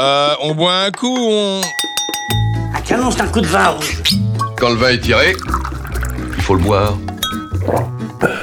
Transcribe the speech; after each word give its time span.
Euh, 0.00 0.34
on 0.42 0.54
boit 0.54 0.84
un 0.84 0.90
coup, 0.92 1.16
on... 1.18 1.60
Un 2.72 2.80
canon, 2.82 3.10
c'est 3.10 3.20
un 3.20 3.26
coup 3.26 3.40
de 3.40 3.48
vin 3.48 3.70
rouge. 3.70 4.00
Quand 4.56 4.68
le 4.68 4.76
vin 4.76 4.90
est 4.90 5.00
tiré, 5.00 5.34
il 6.36 6.42
faut 6.42 6.54
le 6.54 6.62
boire. 6.62 6.96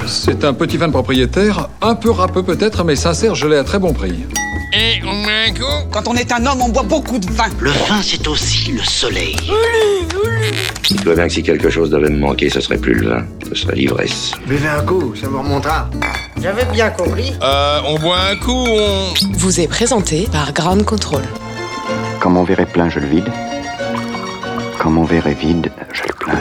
C'est 0.06 0.44
un 0.44 0.54
petit 0.54 0.76
vin 0.76 0.88
de 0.88 0.92
propriétaire, 0.92 1.70
un 1.82 1.96
peu 1.96 2.12
râpeux 2.12 2.44
peut-être, 2.44 2.84
mais 2.84 2.98
sincère, 2.98 3.36
je 3.36 3.48
l'ai 3.48 3.56
à 3.56 3.64
très 3.64 3.80
bon 3.80 3.94
prix. 3.94 4.26
Et 4.74 5.02
on 5.08 5.22
boit 5.24 5.32
un 5.48 5.54
coup 5.54 5.88
Quand 5.92 6.10
on 6.10 6.16
est 6.16 6.30
un 6.34 6.46
homme, 6.46 6.62
on 6.62 6.68
boit 6.68 6.84
beaucoup 6.84 7.20
de 7.20 7.32
vin. 7.32 7.46
Le 7.62 7.72
vin, 7.72 8.02
c'est 8.04 8.28
aussi 8.28 8.74
le 8.74 8.84
soleil. 8.84 9.38
Il 10.90 11.02
doit 11.04 11.16
bien 11.16 11.28
que 11.28 11.34
si 11.34 11.42
quelque 11.42 11.70
chose 11.70 11.90
devait 11.90 12.10
me 12.10 12.20
manquer, 12.20 12.50
ce 12.50 12.60
serait 12.60 12.78
plus 12.78 12.96
le 12.96 13.12
vin, 13.12 13.26
ce 13.48 13.56
serait 13.56 13.76
l'ivresse. 13.76 14.32
Buvez 14.46 14.68
un 14.68 14.82
coup, 14.82 15.16
ça 15.16 15.30
vous 15.30 15.40
remontera. 15.40 15.90
J'avais 16.42 16.66
bien 16.66 16.90
compris. 16.90 17.32
Euh, 17.42 17.80
on 17.88 17.98
boit 17.98 18.20
un 18.20 18.36
coup, 18.36 18.66
on... 18.68 19.14
vous 19.38 19.62
est 19.62 19.68
présenté 19.68 20.28
par 20.30 20.52
Ground 20.52 20.84
Control. 20.84 21.24
Quand 22.26 22.32
mon 22.32 22.44
verre 22.44 22.62
est 22.62 22.66
plein, 22.66 22.90
je 22.90 23.00
le 23.00 23.06
vide. 23.06 23.32
Quand 24.80 24.90
mon 24.90 25.04
verre 25.04 25.28
est 25.28 25.40
vide, 25.40 25.72
je 25.94 26.02
le 26.02 26.14
plains. 26.14 26.40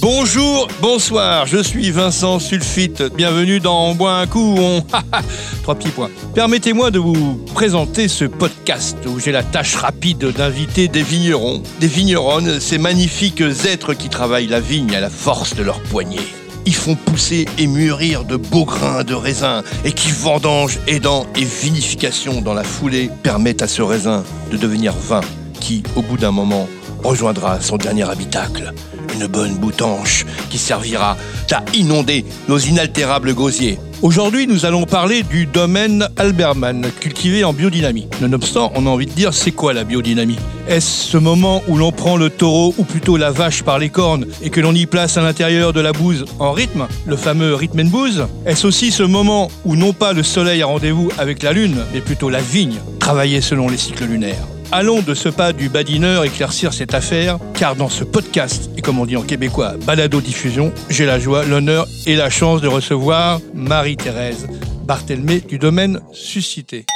Bonjour, 0.00 0.68
bonsoir, 0.80 1.44
je 1.44 1.58
suis 1.58 1.90
Vincent 1.90 2.38
Sulfite. 2.38 3.02
Bienvenue 3.14 3.60
dans 3.60 3.90
On 3.90 3.94
boit 3.94 4.14
un 4.14 4.26
coup, 4.26 4.56
on... 4.58 4.86
Trois 5.62 5.74
petits 5.74 5.90
points. 5.90 6.08
Permettez-moi 6.34 6.90
de 6.90 6.98
vous 6.98 7.44
présenter 7.52 8.08
ce 8.08 8.24
podcast 8.24 8.96
où 9.06 9.20
j'ai 9.20 9.32
la 9.32 9.42
tâche 9.42 9.74
rapide 9.74 10.32
d'inviter 10.34 10.88
des 10.88 11.02
vignerons, 11.02 11.62
des 11.78 11.88
vigneronnes, 11.88 12.58
ces 12.58 12.78
magnifiques 12.78 13.42
êtres 13.42 13.92
qui 13.92 14.08
travaillent 14.08 14.46
la 14.46 14.60
vigne 14.60 14.96
à 14.96 15.00
la 15.00 15.10
force 15.10 15.54
de 15.54 15.62
leurs 15.62 15.80
poignets. 15.80 16.39
Font 16.72 16.94
pousser 16.94 17.46
et 17.58 17.66
mûrir 17.66 18.24
de 18.24 18.36
beaux 18.36 18.64
grains 18.64 19.04
de 19.04 19.12
raisin 19.12 19.62
et 19.84 19.92
qui 19.92 20.10
vendangent, 20.12 20.78
aidant 20.86 21.26
et 21.36 21.44
vinification 21.44 22.40
dans 22.40 22.54
la 22.54 22.64
foulée 22.64 23.10
permettent 23.22 23.60
à 23.60 23.68
ce 23.68 23.82
raisin 23.82 24.24
de 24.50 24.56
devenir 24.56 24.94
vin 24.94 25.20
qui, 25.60 25.82
au 25.94 26.00
bout 26.00 26.16
d'un 26.16 26.30
moment, 26.30 26.66
rejoindra 27.02 27.60
son 27.60 27.76
dernier 27.76 28.08
habitacle, 28.08 28.72
une 29.14 29.26
bonne 29.26 29.56
boutanche 29.56 30.26
qui 30.50 30.58
servira 30.58 31.16
à 31.52 31.64
inonder 31.74 32.24
nos 32.48 32.58
inaltérables 32.58 33.34
gosiers. 33.34 33.78
Aujourd'hui, 34.02 34.46
nous 34.46 34.64
allons 34.64 34.86
parler 34.86 35.22
du 35.22 35.44
domaine 35.44 36.08
Alberman, 36.16 36.86
cultivé 37.00 37.44
en 37.44 37.52
biodynamie. 37.52 38.08
Nonobstant, 38.22 38.72
on 38.74 38.86
a 38.86 38.88
envie 38.88 39.04
de 39.04 39.10
dire, 39.10 39.34
c'est 39.34 39.50
quoi 39.50 39.74
la 39.74 39.84
biodynamie? 39.84 40.38
Est-ce 40.68 41.10
ce 41.10 41.18
moment 41.18 41.62
où 41.68 41.76
l'on 41.76 41.92
prend 41.92 42.16
le 42.16 42.30
taureau, 42.30 42.74
ou 42.78 42.84
plutôt 42.84 43.18
la 43.18 43.30
vache 43.30 43.62
par 43.62 43.78
les 43.78 43.90
cornes, 43.90 44.24
et 44.40 44.48
que 44.48 44.60
l'on 44.60 44.74
y 44.74 44.86
place 44.86 45.18
à 45.18 45.22
l'intérieur 45.22 45.74
de 45.74 45.80
la 45.80 45.92
bouse 45.92 46.24
en 46.38 46.52
rythme, 46.52 46.86
le 47.06 47.16
fameux 47.16 47.54
rythme 47.54 47.80
and 47.80 47.90
bouse? 47.90 48.26
Est-ce 48.46 48.66
aussi 48.66 48.90
ce 48.90 49.02
moment 49.02 49.50
où 49.66 49.76
non 49.76 49.92
pas 49.92 50.14
le 50.14 50.22
soleil 50.22 50.62
a 50.62 50.66
rendez-vous 50.66 51.10
avec 51.18 51.42
la 51.42 51.52
lune, 51.52 51.76
mais 51.92 52.00
plutôt 52.00 52.30
la 52.30 52.40
vigne, 52.40 52.78
travaillée 53.00 53.42
selon 53.42 53.68
les 53.68 53.76
cycles 53.76 54.04
lunaires? 54.04 54.46
Allons 54.72 55.02
de 55.02 55.14
ce 55.14 55.28
pas 55.28 55.52
du 55.52 55.68
badineur 55.68 56.24
éclaircir 56.24 56.72
cette 56.72 56.94
affaire, 56.94 57.40
car 57.54 57.74
dans 57.74 57.88
ce 57.88 58.04
podcast, 58.04 58.70
et 58.76 58.82
comme 58.82 59.00
on 59.00 59.06
dit 59.06 59.16
en 59.16 59.22
québécois, 59.22 59.74
balado-diffusion, 59.84 60.72
j'ai 60.88 61.06
la 61.06 61.18
joie, 61.18 61.44
l'honneur 61.44 61.88
et 62.06 62.14
la 62.14 62.30
chance 62.30 62.60
de 62.60 62.68
recevoir 62.68 63.40
Marie-Thérèse 63.52 64.46
Barthelmé 64.84 65.40
du 65.40 65.58
domaine 65.58 66.00
Suscité. 66.12 66.86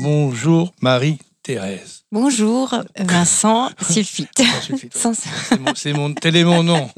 Bonjour 0.00 0.72
Marie-Thérèse. 0.80 2.04
Bonjour 2.12 2.72
Vincent 2.96 3.68
Sulfite. 3.90 4.40
C'est 4.92 5.58
mon, 5.58 5.74
c'est 5.74 5.92
mon, 5.92 6.14
tel 6.14 6.36
est 6.36 6.44
mon 6.44 6.62
nom. 6.62 6.88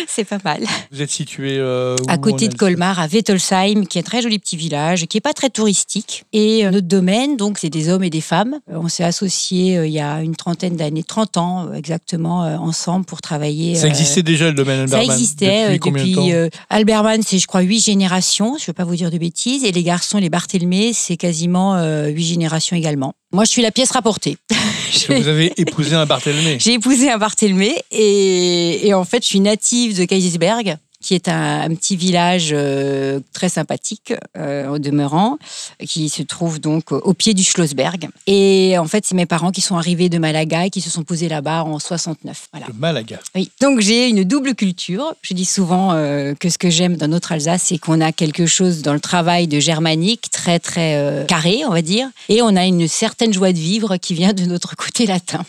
C'est 0.08 0.24
pas 0.24 0.38
mal. 0.44 0.64
Vous 0.90 1.02
êtes 1.02 1.10
situé 1.10 1.56
euh, 1.58 1.96
où 2.00 2.10
À 2.10 2.18
côté 2.18 2.48
de 2.48 2.54
Colmar, 2.54 2.98
à 2.98 3.06
Wettolsheim, 3.06 3.86
qui 3.86 3.98
est 3.98 4.00
un 4.00 4.02
très 4.02 4.22
joli 4.22 4.38
petit 4.38 4.56
village, 4.56 5.06
qui 5.06 5.18
est 5.18 5.20
pas 5.20 5.32
très 5.32 5.50
touristique. 5.50 6.24
Et 6.32 6.66
euh, 6.66 6.70
notre 6.70 6.86
domaine, 6.86 7.36
donc, 7.36 7.58
c'est 7.58 7.70
des 7.70 7.88
hommes 7.88 8.04
et 8.04 8.10
des 8.10 8.20
femmes. 8.20 8.60
Euh, 8.70 8.78
On 8.82 8.88
s'est 8.88 9.04
associés 9.04 9.78
euh, 9.78 9.86
il 9.86 9.92
y 9.92 10.00
a 10.00 10.22
une 10.22 10.36
trentaine 10.36 10.76
d'années, 10.76 11.02
30 11.02 11.36
ans 11.36 11.72
exactement, 11.72 12.40
ensemble 12.40 13.04
pour 13.04 13.20
travailler. 13.20 13.74
Ça 13.74 13.86
existait 13.86 14.22
déjà 14.22 14.46
le 14.46 14.54
domaine 14.54 14.86
Ça 14.88 14.96
Alberman 14.96 15.16
existait 15.16 15.78
depuis 15.78 15.90
depuis 15.90 16.32
Alberman, 16.68 17.22
c'est 17.22 17.38
je 17.38 17.46
crois 17.46 17.62
huit 17.62 17.80
générations. 17.80 18.56
Je 18.58 18.64
ne 18.64 18.66
veux 18.68 18.72
pas 18.72 18.84
vous 18.84 18.96
dire 18.96 19.10
de 19.10 19.18
bêtises. 19.18 19.64
Et 19.64 19.72
les 19.72 19.82
garçons, 19.82 20.18
les 20.18 20.30
Barthélemy, 20.30 20.94
c'est 20.94 21.16
quasiment 21.16 21.80
huit 22.06 22.24
générations 22.24 22.76
également. 22.76 23.14
Moi, 23.32 23.44
je 23.44 23.50
suis 23.50 23.62
la 23.62 23.70
pièce 23.70 23.90
rapportée. 23.92 24.36
Vous 25.08 25.28
avez 25.28 25.52
épousé 25.60 25.94
un 25.94 26.06
Barthélemy. 26.06 26.56
J'ai 26.58 26.74
épousé 26.74 27.10
un 27.10 27.18
Barthélemy 27.18 27.74
et, 27.90 28.88
et 28.88 28.94
en 28.94 29.04
fait, 29.04 29.22
je 29.22 29.28
suis 29.28 29.40
native 29.40 29.98
de 29.98 30.04
Kaisersberg, 30.04 30.76
qui 31.00 31.14
est 31.14 31.28
un, 31.28 31.62
un 31.62 31.74
petit 31.74 31.96
village 31.96 32.50
euh, 32.52 33.20
très 33.32 33.48
sympathique 33.48 34.12
euh, 34.36 34.68
au 34.68 34.78
demeurant, 34.78 35.38
qui 35.86 36.08
se 36.08 36.22
trouve 36.22 36.60
donc 36.60 36.92
au 36.92 37.14
pied 37.14 37.34
du 37.34 37.42
Schlossberg. 37.42 38.08
Et 38.26 38.76
en 38.78 38.86
fait, 38.86 39.04
c'est 39.06 39.14
mes 39.14 39.26
parents 39.26 39.50
qui 39.50 39.60
sont 39.60 39.76
arrivés 39.76 40.08
de 40.08 40.18
Malaga 40.18 40.66
et 40.66 40.70
qui 40.70 40.80
se 40.80 40.90
sont 40.90 41.02
posés 41.02 41.28
là-bas 41.28 41.64
en 41.64 41.78
69. 41.78 42.48
Voilà. 42.52 42.66
Le 42.68 42.74
Malaga. 42.74 43.18
Oui. 43.34 43.50
Donc 43.60 43.80
j'ai 43.80 44.08
une 44.08 44.24
double 44.24 44.54
culture. 44.54 45.14
Je 45.22 45.34
dis 45.34 45.44
souvent 45.46 45.92
euh, 45.92 46.34
que 46.34 46.50
ce 46.50 46.58
que 46.58 46.70
j'aime 46.70 46.96
dans 46.96 47.08
notre 47.08 47.32
Alsace, 47.32 47.64
c'est 47.66 47.78
qu'on 47.78 48.00
a 48.00 48.12
quelque 48.12 48.46
chose 48.46 48.82
dans 48.82 48.94
le 48.94 49.00
travail 49.00 49.48
de 49.48 49.58
germanique 49.58 50.30
très 50.30 50.58
très 50.58 51.24
carré, 51.26 51.62
on 51.66 51.70
va 51.70 51.82
dire, 51.82 52.08
et 52.28 52.42
on 52.42 52.56
a 52.56 52.66
une 52.66 52.88
certaine 52.88 53.32
joie 53.32 53.52
de 53.52 53.58
vivre 53.58 53.96
qui 53.96 54.14
vient 54.14 54.32
de 54.32 54.44
notre 54.44 54.76
côté 54.76 55.06
latin. 55.06 55.44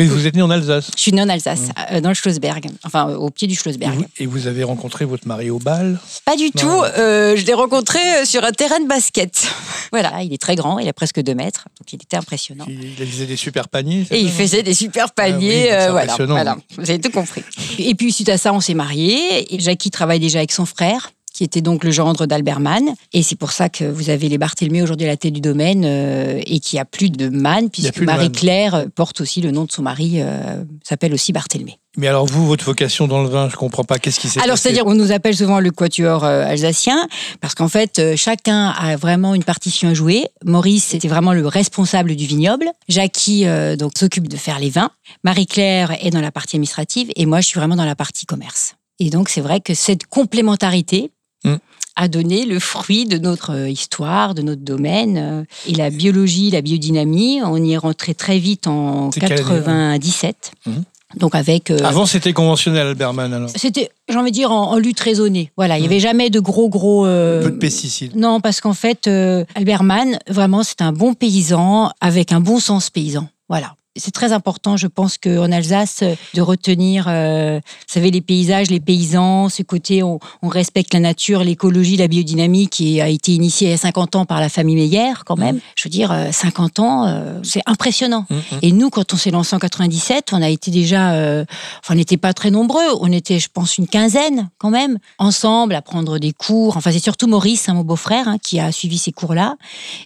Mais 0.00 0.06
vous 0.06 0.26
êtes 0.26 0.34
né 0.34 0.40
en 0.42 0.48
Alsace. 0.50 0.90
Je 0.96 1.00
suis 1.02 1.12
née 1.12 1.20
en 1.20 1.28
Alsace, 1.28 1.68
euh, 1.92 2.00
dans 2.00 2.08
le 2.08 2.14
Schlossberg, 2.14 2.66
enfin 2.84 3.12
au 3.14 3.28
pied 3.30 3.46
du 3.46 3.52
Et 3.52 3.56
Schlossberg. 3.56 3.94
vous, 3.94 4.04
et 4.18 4.24
vous 4.26 4.46
avez 4.46 4.64
rencontré 4.64 5.04
votre 5.04 5.28
mari 5.28 5.50
au 5.50 5.58
bal 5.58 6.00
Pas 6.24 6.36
du 6.36 6.44
Non. 6.46 6.50
tout. 6.56 6.82
euh, 6.98 7.36
je 7.36 7.44
l'ai 7.44 7.52
rencontré 7.52 7.98
euh, 7.98 8.24
sur 8.24 8.42
un 8.42 8.52
terrain 8.52 8.80
de 8.80 8.88
basket. 8.88 9.46
voilà, 9.92 10.22
il 10.22 10.32
est 10.32 10.40
très 10.40 10.56
grand, 10.56 10.78
il 10.78 10.88
a 10.88 10.94
presque 10.94 11.20
2 11.20 11.34
mètres, 11.34 11.68
donc 11.78 11.92
il 11.92 11.96
était 12.02 12.16
impressionnant. 12.16 12.64
Il 12.66 12.82
il 12.98 13.06
faisait 13.12 13.26
des 13.26 13.36
super 13.36 13.68
paniers 13.68 14.06
Et 14.10 14.20
il 14.20 14.30
faisait 14.30 14.62
des 14.62 14.72
super 14.74 15.08
Ah 15.18 15.24
oui, 15.26 15.32
paniers, 15.32 15.64
c'est 15.66 15.72
euh, 15.74 15.90
voilà, 15.90 16.12
impressionnant. 16.14 16.34
voilà, 16.34 16.56
vous 16.78 16.90
avez 16.90 16.98
tout 17.00 17.10
compris. 17.10 17.42
Et 17.78 17.94
puis 17.94 18.10
suite 18.10 18.30
à 18.30 18.38
ça, 18.38 18.54
on 18.54 18.60
s'est 18.60 18.72
mariés. 18.74 19.54
Et 19.54 19.60
Jackie 19.60 19.90
travaille 19.90 20.18
déjà 20.20 20.38
avec 20.38 20.52
son 20.52 20.64
frère, 20.64 21.12
qui 21.32 21.44
était 21.44 21.60
donc 21.60 21.84
le 21.84 21.90
gendre 21.90 22.26
d'Alberman. 22.26 22.94
Et 23.12 23.22
c'est 23.22 23.36
pour 23.36 23.52
ça 23.52 23.68
que 23.68 23.84
vous 23.84 24.10
avez 24.10 24.28
les 24.28 24.38
Barthélemy 24.38 24.82
aujourd'hui 24.82 25.06
à 25.06 25.10
la 25.10 25.16
tête 25.16 25.32
du 25.32 25.40
domaine 25.40 25.84
euh, 25.84 26.40
et 26.44 26.60
qu'il 26.60 26.76
n'y 26.76 26.80
a 26.80 26.84
plus 26.84 27.10
de 27.10 27.28
man, 27.28 27.70
puisque. 27.70 28.00
Marie-Claire 28.00 28.74
euh, 28.74 28.84
porte 28.94 29.20
aussi 29.20 29.40
le 29.40 29.50
nom 29.50 29.64
de 29.64 29.72
son 29.72 29.82
mari, 29.82 30.14
euh, 30.16 30.64
s'appelle 30.82 31.14
aussi 31.14 31.32
Barthélemy. 31.32 31.78
Mais 31.96 32.06
alors 32.06 32.24
vous, 32.24 32.46
votre 32.46 32.64
vocation 32.64 33.08
dans 33.08 33.22
le 33.22 33.28
vin, 33.28 33.48
je 33.48 33.56
comprends 33.56 33.84
pas. 33.84 33.98
Qu'est-ce 33.98 34.20
qui 34.20 34.28
s'est 34.28 34.40
Alors, 34.40 34.58
c'est-à-dire, 34.58 34.86
on 34.86 34.94
nous 34.94 35.10
appelle 35.10 35.36
souvent 35.36 35.58
le 35.58 35.70
quatuor 35.72 36.24
alsacien, 36.24 37.08
parce 37.40 37.56
qu'en 37.56 37.68
fait, 37.68 38.14
chacun 38.14 38.68
a 38.68 38.96
vraiment 38.96 39.34
une 39.34 39.42
partition 39.42 39.88
à 39.88 39.94
jouer. 39.94 40.28
Maurice 40.44 40.94
était 40.94 41.08
vraiment 41.08 41.32
le 41.32 41.44
responsable 41.46 42.14
du 42.14 42.26
vignoble. 42.26 42.70
Jackie 42.88 43.46
euh, 43.46 43.76
donc 43.76 43.92
s'occupe 43.96 44.28
de 44.28 44.36
faire 44.36 44.58
les 44.58 44.70
vins. 44.70 44.90
Marie-Claire 45.24 45.96
est 46.04 46.10
dans 46.10 46.20
la 46.20 46.32
partie 46.32 46.56
administrative, 46.56 47.10
et 47.16 47.26
moi, 47.26 47.40
je 47.40 47.46
suis 47.46 47.58
vraiment 47.58 47.76
dans 47.76 47.84
la 47.84 47.96
partie 47.96 48.26
commerce. 48.26 48.74
Et 48.98 49.10
donc, 49.10 49.28
c'est 49.28 49.40
vrai 49.40 49.60
que 49.60 49.74
cette 49.74 50.06
complémentarité 50.06 51.10
Mm. 51.44 51.54
a 51.96 52.08
donné 52.08 52.46
le 52.46 52.58
fruit 52.58 53.04
de 53.06 53.18
notre 53.18 53.50
euh, 53.54 53.68
histoire, 53.68 54.34
de 54.34 54.42
notre 54.42 54.62
domaine. 54.62 55.16
euh, 55.18 55.44
Et 55.66 55.74
la 55.74 55.90
biologie, 55.90 56.50
la 56.50 56.60
biodynamie, 56.62 57.40
on 57.42 57.56
y 57.62 57.72
est 57.72 57.76
rentré 57.78 58.14
très 58.14 58.38
vite 58.38 58.66
en 58.66 59.10
C'est 59.12 59.20
quelle 59.20 59.32
année, 59.32 59.42
97. 59.42 60.52
Mhm. 60.66 60.84
Donc, 61.16 61.34
avec. 61.34 61.70
euh, 61.72 61.78
Avant, 61.82 62.06
c'était 62.06 62.32
conventionnel, 62.32 62.86
Alberman, 62.86 63.32
alors. 63.34 63.50
c'était, 63.56 63.90
j'ai 64.08 64.16
envie 64.16 64.30
de 64.30 64.34
dire, 64.34 64.52
en, 64.52 64.70
en 64.72 64.76
lutte 64.78 65.00
raisonnée. 65.00 65.50
Voilà, 65.56 65.76
il 65.76 65.80
n'y 65.80 65.86
avait 65.88 65.98
jamais 65.98 66.30
de 66.30 66.38
gros, 66.38 66.68
gros. 66.68 67.04
euh, 67.04 67.42
Peu 67.42 67.50
de 67.50 67.56
pesticides. 67.56 68.14
Non, 68.14 68.40
parce 68.40 68.60
qu'en 68.60 68.74
fait, 68.74 69.08
euh, 69.08 69.44
Albert 69.56 69.82
Mann, 69.82 70.18
vraiment, 70.28 70.62
c'est 70.62 70.82
un 70.82 70.92
bon 70.92 71.14
paysan 71.14 71.90
avec 72.00 72.30
un 72.30 72.40
bon 72.40 72.60
sens 72.60 72.90
paysan. 72.90 73.28
Voilà. 73.48 73.74
C'est 73.96 74.12
très 74.12 74.32
important, 74.32 74.76
je 74.76 74.86
pense, 74.86 75.18
qu'en 75.18 75.50
Alsace, 75.50 76.00
euh, 76.02 76.14
de 76.34 76.40
retenir, 76.40 77.06
euh, 77.08 77.58
vous 77.58 77.92
savez, 77.92 78.10
les 78.10 78.20
paysages, 78.20 78.70
les 78.70 78.78
paysans, 78.78 79.48
ce 79.48 79.62
côté, 79.62 80.02
on, 80.02 80.20
on 80.42 80.48
respecte 80.48 80.94
la 80.94 81.00
nature, 81.00 81.42
l'écologie, 81.42 81.96
la 81.96 82.06
biodynamie, 82.06 82.68
qui 82.68 83.00
a 83.00 83.08
été 83.08 83.32
initiée 83.32 83.68
il 83.68 83.70
y 83.70 83.74
a 83.74 83.78
50 83.78 84.16
ans 84.16 84.24
par 84.24 84.40
la 84.40 84.48
famille 84.48 84.76
Meyer, 84.76 85.12
quand 85.26 85.36
même. 85.36 85.60
Je 85.76 85.84
veux 85.84 85.90
dire, 85.90 86.12
euh, 86.12 86.30
50 86.30 86.78
ans, 86.78 87.06
euh, 87.06 87.40
c'est 87.42 87.62
impressionnant. 87.66 88.26
Hum, 88.30 88.42
hum. 88.52 88.58
Et 88.62 88.72
nous, 88.72 88.90
quand 88.90 89.12
on 89.12 89.16
s'est 89.16 89.30
lancé 89.30 89.56
en 89.56 89.58
97, 89.58 90.32
on 90.32 90.42
a 90.42 90.48
été 90.48 90.70
déjà, 90.70 91.12
euh, 91.12 91.44
enfin, 91.82 91.94
on 91.94 91.96
n'était 91.96 92.16
pas 92.16 92.32
très 92.32 92.50
nombreux. 92.50 92.96
On 93.00 93.10
était, 93.10 93.38
je 93.38 93.48
pense, 93.52 93.78
une 93.78 93.88
quinzaine 93.88 94.50
quand 94.58 94.70
même, 94.70 94.98
ensemble, 95.18 95.74
à 95.74 95.82
prendre 95.82 96.18
des 96.18 96.32
cours. 96.32 96.76
Enfin, 96.76 96.92
c'est 96.92 97.02
surtout 97.02 97.26
Maurice, 97.26 97.68
hein, 97.68 97.74
mon 97.74 97.82
beau-frère, 97.82 98.28
hein, 98.28 98.38
qui 98.42 98.60
a 98.60 98.70
suivi 98.72 98.98
ces 98.98 99.12
cours-là. 99.12 99.56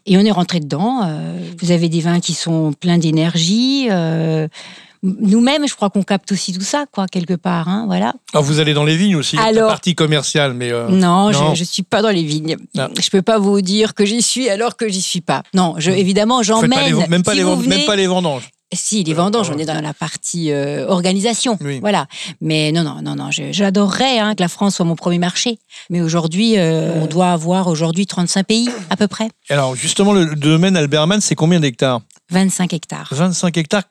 Et 0.06 0.16
on 0.16 0.20
est 0.20 0.30
rentré 0.30 0.60
dedans. 0.60 1.02
Euh, 1.04 1.38
vous 1.60 1.70
avez 1.70 1.88
des 1.88 2.00
vins 2.00 2.20
qui 2.20 2.34
sont 2.34 2.72
pleins 2.72 2.98
d'énergie. 2.98 3.73
Euh, 3.90 4.48
nous-mêmes, 5.02 5.68
je 5.68 5.74
crois 5.74 5.90
qu'on 5.90 6.02
capte 6.02 6.32
aussi 6.32 6.52
tout 6.52 6.62
ça, 6.62 6.86
quoi, 6.90 7.06
quelque 7.06 7.34
part. 7.34 7.68
Hein, 7.68 7.84
voilà. 7.86 8.14
Alors, 8.32 8.42
vous 8.42 8.58
allez 8.58 8.72
dans 8.72 8.84
les 8.84 8.96
vignes 8.96 9.16
aussi. 9.16 9.36
Alors- 9.36 9.64
la 9.64 9.68
partie 9.68 9.94
commerciale, 9.94 10.54
mais. 10.54 10.72
euh, 10.72 10.88
Non, 10.88 11.30
non. 11.30 11.54
je 11.54 11.60
ne 11.60 11.66
suis 11.66 11.82
pas 11.82 12.00
dans 12.00 12.08
les 12.10 12.22
vignes. 12.24 12.56
Non. 12.74 12.88
Je 12.98 13.10
peux 13.10 13.20
pas 13.22 13.38
vous 13.38 13.60
dire 13.60 13.92
que 13.94 14.04
j'y 14.06 14.22
suis 14.22 14.48
alors 14.48 14.76
que 14.76 14.88
j'y 14.88 15.02
suis 15.02 15.20
pas. 15.20 15.42
Non, 15.52 15.74
je, 15.78 15.90
évidemment, 15.90 16.42
j'emmène. 16.42 16.70
même, 17.08 17.22
pas 17.22 17.32
si 17.32 17.36
les, 17.38 17.44
venez- 17.44 17.66
même 17.68 17.84
pas 17.86 17.96
les 17.96 18.06
vendanges. 18.06 18.50
Si, 18.74 19.04
les 19.04 19.14
vendanges, 19.14 19.50
on 19.50 19.58
est 19.58 19.64
dans 19.64 19.80
la 19.80 19.94
partie 19.94 20.50
euh, 20.50 20.86
organisation. 20.88 21.58
Oui. 21.60 21.80
Voilà. 21.80 22.06
Mais 22.40 22.72
non, 22.72 22.82
non, 22.82 23.02
non, 23.02 23.16
non. 23.16 23.30
J'adorerais 23.30 24.18
hein, 24.18 24.34
que 24.34 24.42
la 24.42 24.48
France 24.48 24.76
soit 24.76 24.84
mon 24.84 24.96
premier 24.96 25.18
marché. 25.18 25.58
Mais 25.90 26.00
aujourd'hui, 26.00 26.58
euh, 26.58 27.02
on 27.02 27.06
doit 27.06 27.30
avoir 27.30 27.68
aujourd'hui 27.68 28.06
35 28.06 28.46
pays 28.46 28.68
à 28.90 28.96
peu 28.96 29.08
près. 29.08 29.28
Alors, 29.48 29.76
justement, 29.76 30.12
le 30.12 30.34
domaine 30.34 30.76
Alberman, 30.76 31.20
c'est 31.20 31.34
combien 31.34 31.60
d'hectares? 31.60 32.00
25 32.30 32.72
hectares. 32.72 33.08
25 33.12 33.56
hectares, 33.58 33.82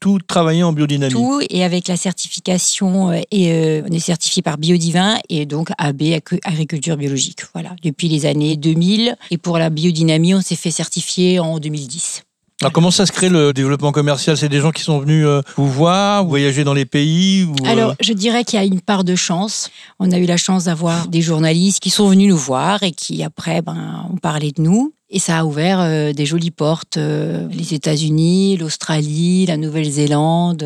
tout 0.00 0.18
travaillé 0.26 0.62
en 0.62 0.72
biodynamie. 0.72 1.12
Tout 1.12 1.40
et 1.48 1.64
avec 1.64 1.88
la 1.88 1.96
certification 1.96 3.10
euh, 3.10 3.20
et 3.30 3.52
euh, 3.52 3.82
on 3.88 3.92
est 3.92 4.00
certifié 4.00 4.42
par 4.42 4.58
Biodivin 4.58 5.18
et 5.28 5.46
donc 5.46 5.70
AB 5.78 6.02
agriculture 6.44 6.96
biologique. 6.96 7.40
Voilà, 7.54 7.74
depuis 7.82 8.08
les 8.08 8.26
années 8.26 8.56
2000 8.56 9.16
et 9.30 9.38
pour 9.38 9.58
la 9.58 9.70
biodynamie, 9.70 10.34
on 10.34 10.40
s'est 10.40 10.56
fait 10.56 10.70
certifier 10.70 11.40
en 11.40 11.58
2010. 11.58 12.22
Alors, 12.62 12.74
comment 12.74 12.90
ça 12.90 13.06
se 13.06 13.12
crée 13.12 13.30
le 13.30 13.54
développement 13.54 13.90
commercial? 13.90 14.36
C'est 14.36 14.50
des 14.50 14.60
gens 14.60 14.70
qui 14.70 14.82
sont 14.82 14.98
venus 14.98 15.24
euh, 15.26 15.40
vous 15.56 15.70
voir, 15.70 16.26
voyager 16.26 16.62
dans 16.62 16.74
les 16.74 16.84
pays 16.84 17.48
euh, 17.62 17.66
Alors, 17.66 17.94
je 18.02 18.12
dirais 18.12 18.44
qu'il 18.44 18.58
y 18.58 18.62
a 18.62 18.66
une 18.66 18.82
part 18.82 19.02
de 19.02 19.14
chance. 19.14 19.70
On 19.98 20.12
a 20.12 20.18
eu 20.18 20.26
la 20.26 20.36
chance 20.36 20.64
d'avoir 20.64 21.08
des 21.08 21.22
journalistes 21.22 21.80
qui 21.80 21.88
sont 21.88 22.06
venus 22.08 22.28
nous 22.28 22.36
voir 22.36 22.82
et 22.82 22.92
qui, 22.92 23.22
après, 23.22 23.62
ben, 23.62 24.06
ont 24.12 24.18
parlé 24.18 24.52
de 24.52 24.60
nous. 24.60 24.92
Et 25.08 25.18
ça 25.18 25.38
a 25.38 25.44
ouvert 25.46 25.80
euh, 25.80 26.12
des 26.12 26.26
jolies 26.26 26.50
portes. 26.50 26.98
les 26.98 27.72
États-Unis, 27.72 28.58
l'Australie, 28.58 29.46
la 29.46 29.56
Nouvelle-Zélande. 29.56 30.62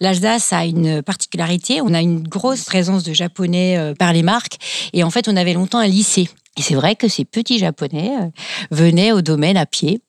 L'Alsace 0.00 0.52
a 0.52 0.64
une 0.64 1.02
particularité. 1.02 1.80
On 1.80 1.92
a 1.92 2.00
une 2.00 2.22
grosse 2.22 2.62
présence 2.62 3.02
de 3.02 3.12
Japonais 3.14 3.94
par 3.98 4.12
les 4.12 4.22
marques. 4.22 4.58
Et 4.92 5.02
en 5.02 5.10
fait, 5.10 5.26
on 5.26 5.36
avait 5.36 5.54
longtemps 5.54 5.80
un 5.80 5.88
lycée. 5.88 6.28
Et 6.56 6.62
c'est 6.62 6.76
vrai 6.76 6.94
que 6.94 7.08
ces 7.08 7.24
petits 7.24 7.58
Japonais 7.58 8.12
venaient 8.70 9.10
au 9.10 9.22
domaine 9.22 9.56
à 9.56 9.66
pied. 9.66 10.00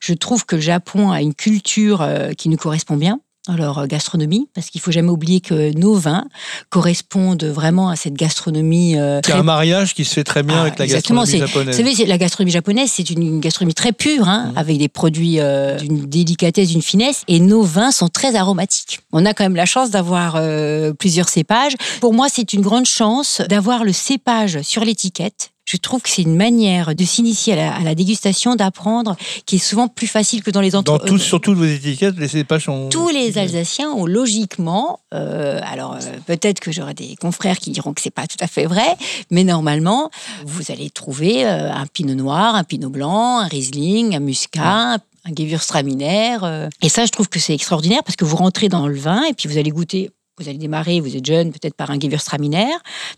Je 0.00 0.14
trouve 0.14 0.44
que 0.46 0.56
le 0.56 0.62
Japon 0.62 1.10
a 1.10 1.20
une 1.22 1.34
culture 1.34 2.02
euh, 2.02 2.32
qui 2.32 2.48
nous 2.48 2.56
correspond 2.56 2.96
bien 2.96 3.20
dans 3.46 3.56
leur 3.56 3.78
euh, 3.78 3.86
gastronomie, 3.86 4.48
parce 4.54 4.68
qu'il 4.68 4.80
faut 4.80 4.90
jamais 4.90 5.08
oublier 5.08 5.40
que 5.40 5.72
nos 5.78 5.94
vins 5.94 6.24
correspondent 6.68 7.44
vraiment 7.44 7.88
à 7.88 7.96
cette 7.96 8.12
gastronomie 8.14 8.98
euh, 8.98 9.16
C'est 9.24 9.30
très 9.30 9.38
un 9.40 9.42
mariage 9.42 9.94
qui 9.94 10.04
se 10.04 10.12
fait 10.14 10.24
très 10.24 10.42
bien 10.42 10.56
Ah, 10.58 10.62
avec 10.62 10.78
la 10.78 10.84
exactement, 10.84 11.22
gastronomie 11.22 11.48
japonaise. 11.48 11.76
vous 11.76 11.82
savez, 11.82 11.94
c'est- 11.94 12.04
la 12.06 12.18
gastronomie 12.18 12.52
japonaise, 12.52 12.90
c'est 12.92 13.08
une, 13.10 13.22
une 13.22 13.40
gastronomie 13.40 13.74
très 13.74 13.92
pure, 13.92 14.28
hein, 14.28 14.50
Mhm. 14.52 14.58
avec 14.58 14.78
des 14.78 14.88
produits 14.88 15.40
euh, 15.40 15.76
d'une 15.78 16.06
délicatesse, 16.06 16.68
d'une 16.68 16.82
finesse, 16.82 17.22
et 17.26 17.40
nos 17.40 17.62
vins 17.62 17.90
sont 17.90 18.08
très 18.08 18.36
aromatiques. 18.36 19.00
On 19.12 19.24
a 19.24 19.32
quand 19.32 19.44
même 19.44 19.56
la 19.56 19.66
chance 19.66 19.90
d'avoir 19.90 20.34
euh, 20.36 20.92
plusieurs 20.92 21.28
cépages. 21.30 21.74
Pour 22.00 22.12
moi, 22.12 22.26
c'est 22.30 22.52
une 22.52 22.60
grande 22.60 22.86
chance 22.86 23.40
d'avoir 23.48 23.82
le 23.84 23.92
cépage 23.94 24.60
sur 24.62 24.84
l'étiquette. 24.84 25.50
Je 25.70 25.76
trouve 25.76 26.00
que 26.00 26.08
c'est 26.08 26.22
une 26.22 26.34
manière 26.34 26.94
de 26.94 27.04
s'initier 27.04 27.52
à 27.52 27.56
la, 27.56 27.74
à 27.74 27.80
la 27.80 27.94
dégustation, 27.94 28.56
d'apprendre, 28.56 29.16
qui 29.44 29.56
est 29.56 29.58
souvent 29.58 29.86
plus 29.86 30.06
facile 30.06 30.42
que 30.42 30.50
dans 30.50 30.62
les 30.62 30.70
Dans 30.70 30.78
entreprises. 30.78 31.10
tout, 31.10 31.18
sur 31.18 31.42
toutes 31.42 31.58
vos 31.58 31.64
étiquettes, 31.64 32.16
les 32.16 32.26
cépages 32.28 32.64
sont. 32.64 32.88
Tous 32.88 33.10
les 33.10 33.36
Alsaciens 33.36 33.90
ont 33.90 34.06
logiquement, 34.06 35.00
euh, 35.12 35.60
alors 35.70 35.96
euh, 35.96 35.98
peut-être 36.24 36.60
que 36.60 36.72
j'aurai 36.72 36.94
des 36.94 37.16
confrères 37.16 37.58
qui 37.58 37.70
diront 37.70 37.92
que 37.92 38.00
c'est 38.00 38.08
pas 38.08 38.26
tout 38.26 38.38
à 38.40 38.46
fait 38.46 38.64
vrai, 38.64 38.96
mais 39.30 39.44
normalement, 39.44 40.10
vous 40.46 40.62
allez 40.72 40.88
trouver 40.88 41.44
euh, 41.44 41.70
un 41.70 41.86
pinot 41.86 42.14
noir, 42.14 42.54
un 42.54 42.64
pinot 42.64 42.88
blanc, 42.88 43.40
un 43.40 43.46
Riesling, 43.46 44.16
un 44.16 44.20
muscat, 44.20 44.94
un 44.94 45.34
Gewürztraminer. 45.36 46.38
euh. 46.44 46.68
et 46.82 46.88
ça, 46.88 47.04
je 47.04 47.10
trouve 47.10 47.28
que 47.28 47.38
c'est 47.38 47.52
extraordinaire 47.52 48.02
parce 48.04 48.16
que 48.16 48.24
vous 48.24 48.36
rentrez 48.36 48.70
dans 48.70 48.86
le 48.86 48.96
vin 48.96 49.22
et 49.24 49.34
puis 49.34 49.48
vous 49.50 49.58
allez 49.58 49.70
goûter. 49.70 50.10
Vous 50.38 50.48
allez 50.48 50.58
démarrer, 50.58 51.00
vous 51.00 51.16
êtes 51.16 51.24
jeune, 51.26 51.50
peut-être 51.52 51.74
par 51.74 51.90
un 51.90 51.98
Gewürztraminer, 51.98 52.66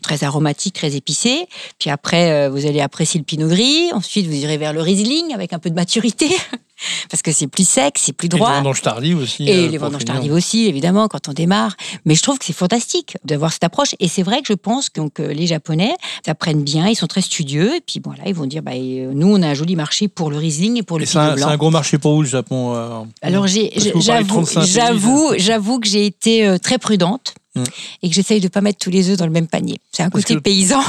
très 0.01 0.23
aromatique, 0.23 0.75
très 0.75 0.95
épicé. 0.95 1.47
Puis 1.79 1.89
après, 1.89 2.31
euh, 2.31 2.49
vous 2.49 2.65
allez 2.65 2.81
apprécier 2.81 3.19
le 3.19 3.23
pinot 3.25 3.47
gris. 3.47 3.91
Ensuite, 3.93 4.27
vous 4.27 4.35
irez 4.35 4.57
vers 4.57 4.73
le 4.73 4.81
Riesling 4.81 5.33
avec 5.33 5.53
un 5.53 5.59
peu 5.59 5.69
de 5.69 5.75
maturité, 5.75 6.27
parce 7.11 7.21
que 7.21 7.31
c'est 7.31 7.47
plus 7.47 7.67
sec, 7.67 7.95
c'est 7.97 8.13
plus 8.13 8.25
Et 8.27 8.29
les 8.31 8.37
droit. 8.37 8.53
vendanges 8.55 8.81
tardives 8.81 9.17
aussi. 9.19 9.47
Et 9.47 9.65
euh, 9.65 9.67
les 9.69 9.77
vendanges 9.77 10.05
tardives 10.05 10.33
aussi, 10.33 10.65
évidemment, 10.67 11.07
quand 11.07 11.29
on 11.29 11.33
démarre. 11.33 11.75
Mais 12.05 12.15
je 12.15 12.23
trouve 12.23 12.39
que 12.39 12.45
c'est 12.45 12.53
fantastique 12.53 13.17
d'avoir 13.23 13.51
cette 13.53 13.63
approche. 13.63 13.95
Et 13.99 14.07
c'est 14.07 14.23
vrai 14.23 14.41
que 14.41 14.47
je 14.47 14.53
pense 14.53 14.89
que 14.89 14.99
donc, 14.99 15.19
euh, 15.19 15.31
les 15.33 15.47
Japonais 15.47 15.93
apprennent 16.27 16.63
bien, 16.63 16.87
ils 16.87 16.95
sont 16.95 17.07
très 17.07 17.21
studieux. 17.21 17.75
Et 17.75 17.81
puis 17.81 18.01
voilà, 18.03 18.23
ils 18.25 18.33
vont 18.33 18.45
dire, 18.47 18.61
bah, 18.63 18.71
nous, 18.75 19.27
on 19.27 19.41
a 19.41 19.47
un 19.49 19.53
joli 19.53 19.75
marché 19.75 20.07
pour 20.07 20.31
le 20.31 20.37
Riesling 20.37 20.77
et 20.77 20.83
pour 20.83 20.97
le 20.97 21.03
Et 21.03 21.07
Pinot 21.07 21.23
un, 21.23 21.29
c'est 21.31 21.35
Blanc. 21.35 21.47
un 21.49 21.57
gros 21.57 21.69
marché 21.69 21.97
pour 21.97 22.15
vous, 22.15 22.21
le 22.23 22.27
Japon. 22.27 22.73
euh, 22.75 23.01
Alors 23.21 23.45
j'avoue, 23.47 24.27
35 24.45 24.61
pays, 24.61 24.69
j'avoue, 24.71 25.33
j'avoue 25.37 25.79
que 25.79 25.87
j'ai 25.87 26.05
été 26.05 26.55
très 26.63 26.77
prudente 27.17 27.33
Mm. 27.53 27.63
et 28.01 28.07
que 28.07 28.15
j'essaye 28.15 28.39
de 28.39 28.47
pas 28.47 28.61
mettre 28.61 28.79
tous 28.79 28.91
les 28.91 29.09
œufs 29.09 29.17
dans 29.17 29.25
le 29.25 29.31
même 29.33 29.47
panier. 29.47 29.77
C'est 29.91 30.03
un 30.03 30.09
Parce 30.09 30.23
côté 30.23 30.39
paysan. 30.39 30.79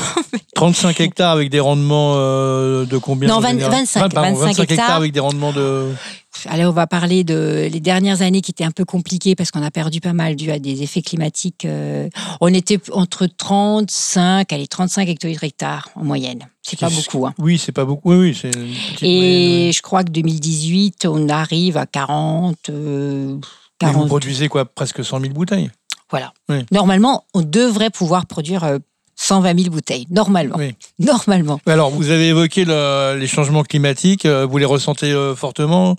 35 0.55 1.01
hectares 1.01 1.33
avec 1.33 1.51
des 1.51 1.59
rendements 1.59 2.13
euh, 2.15 2.85
de 2.85 2.99
combien 2.99 3.29
Non, 3.29 3.35
en 3.39 3.41
20 3.41 3.49
général 3.49 3.73
25, 3.81 4.13
pardon, 4.13 4.35
25 4.39 4.51
hectares 4.51 4.71
hectares. 4.71 4.97
avec 4.97 5.11
des 5.13 5.19
rendements 5.19 5.53
de. 5.53 5.89
Allez, 6.47 6.65
on 6.65 6.71
va 6.71 6.87
parler 6.87 7.25
de 7.25 7.69
les 7.69 7.81
dernières 7.81 8.23
années 8.23 8.43
qui 8.43 8.53
étaient 8.53 8.63
un 8.63 8.71
peu 8.71 8.85
compliquées 8.85 9.35
parce 9.35 9.51
qu'on 9.51 9.61
a 9.65 9.73
perdu 9.73 10.01
pas 10.01 10.13
mal 10.13 10.37
dû 10.37 10.53
à 10.53 10.61
des 10.61 10.85
effets 10.85 11.03
climatiques. 11.03 11.65
euh, 11.65 12.09
on 12.41 12.55
était 12.55 12.79
entre 12.93 13.27
35, 13.27 14.53
allez, 14.53 14.69
35 14.69 15.09
hectolitres 15.09 15.43
hectares 15.43 15.89
en 15.97 16.05
moyenne. 16.05 16.47
C'est 16.63 16.79
pas 16.79 16.91
beaucoup. 16.91 17.27
Hein. 17.27 17.35
Oui, 17.39 17.59
c'est 17.59 17.73
pas 17.73 17.85
beaucoup. 17.85 18.13
Oui, 18.13 18.17
oui, 18.31 18.39
c'est 18.41 18.53
Et 19.05 19.17
moyenne, 19.17 19.73
je 19.73 19.83
crois 19.83 20.05
que 20.05 20.11
2018, 20.11 21.07
on 21.07 21.29
arrive 21.29 21.77
à 21.77 21.87
40. 21.87 22.57
euh, 22.71 23.33
oui. 23.35 23.41
Mais 23.83 23.89
vous 23.89 23.95
40 23.95 24.07
produisez 24.07 24.49
quoi 24.49 24.65
Presque 24.65 25.05
100 25.05 25.21
000 25.23 25.33
bouteilles? 25.33 25.71
Voilà. 26.13 26.33
Oui. 26.49 26.59
Normalement, 26.71 27.25
on 27.35 27.41
devrait 27.43 27.91
pouvoir 27.91 28.27
produire 28.27 28.63
euh, 28.63 28.79
120 29.17 29.59
000 29.59 29.71
bouteilles. 29.71 30.07
Normalement. 30.11 30.55
Oui. 30.59 30.75
Normalement. 30.99 31.61
Alors, 31.67 31.91
vous 31.91 32.11
avez 32.11 32.29
évoqué 32.29 32.65
le- 32.65 33.17
les 33.19 33.27
changements 33.27 33.63
climatiques. 33.65 34.25
euh, 34.27 34.47
Vous 34.47 34.59
les 34.59 34.65
ressentez 34.65 35.11
euh, 35.13 35.35
fortement? 35.35 35.97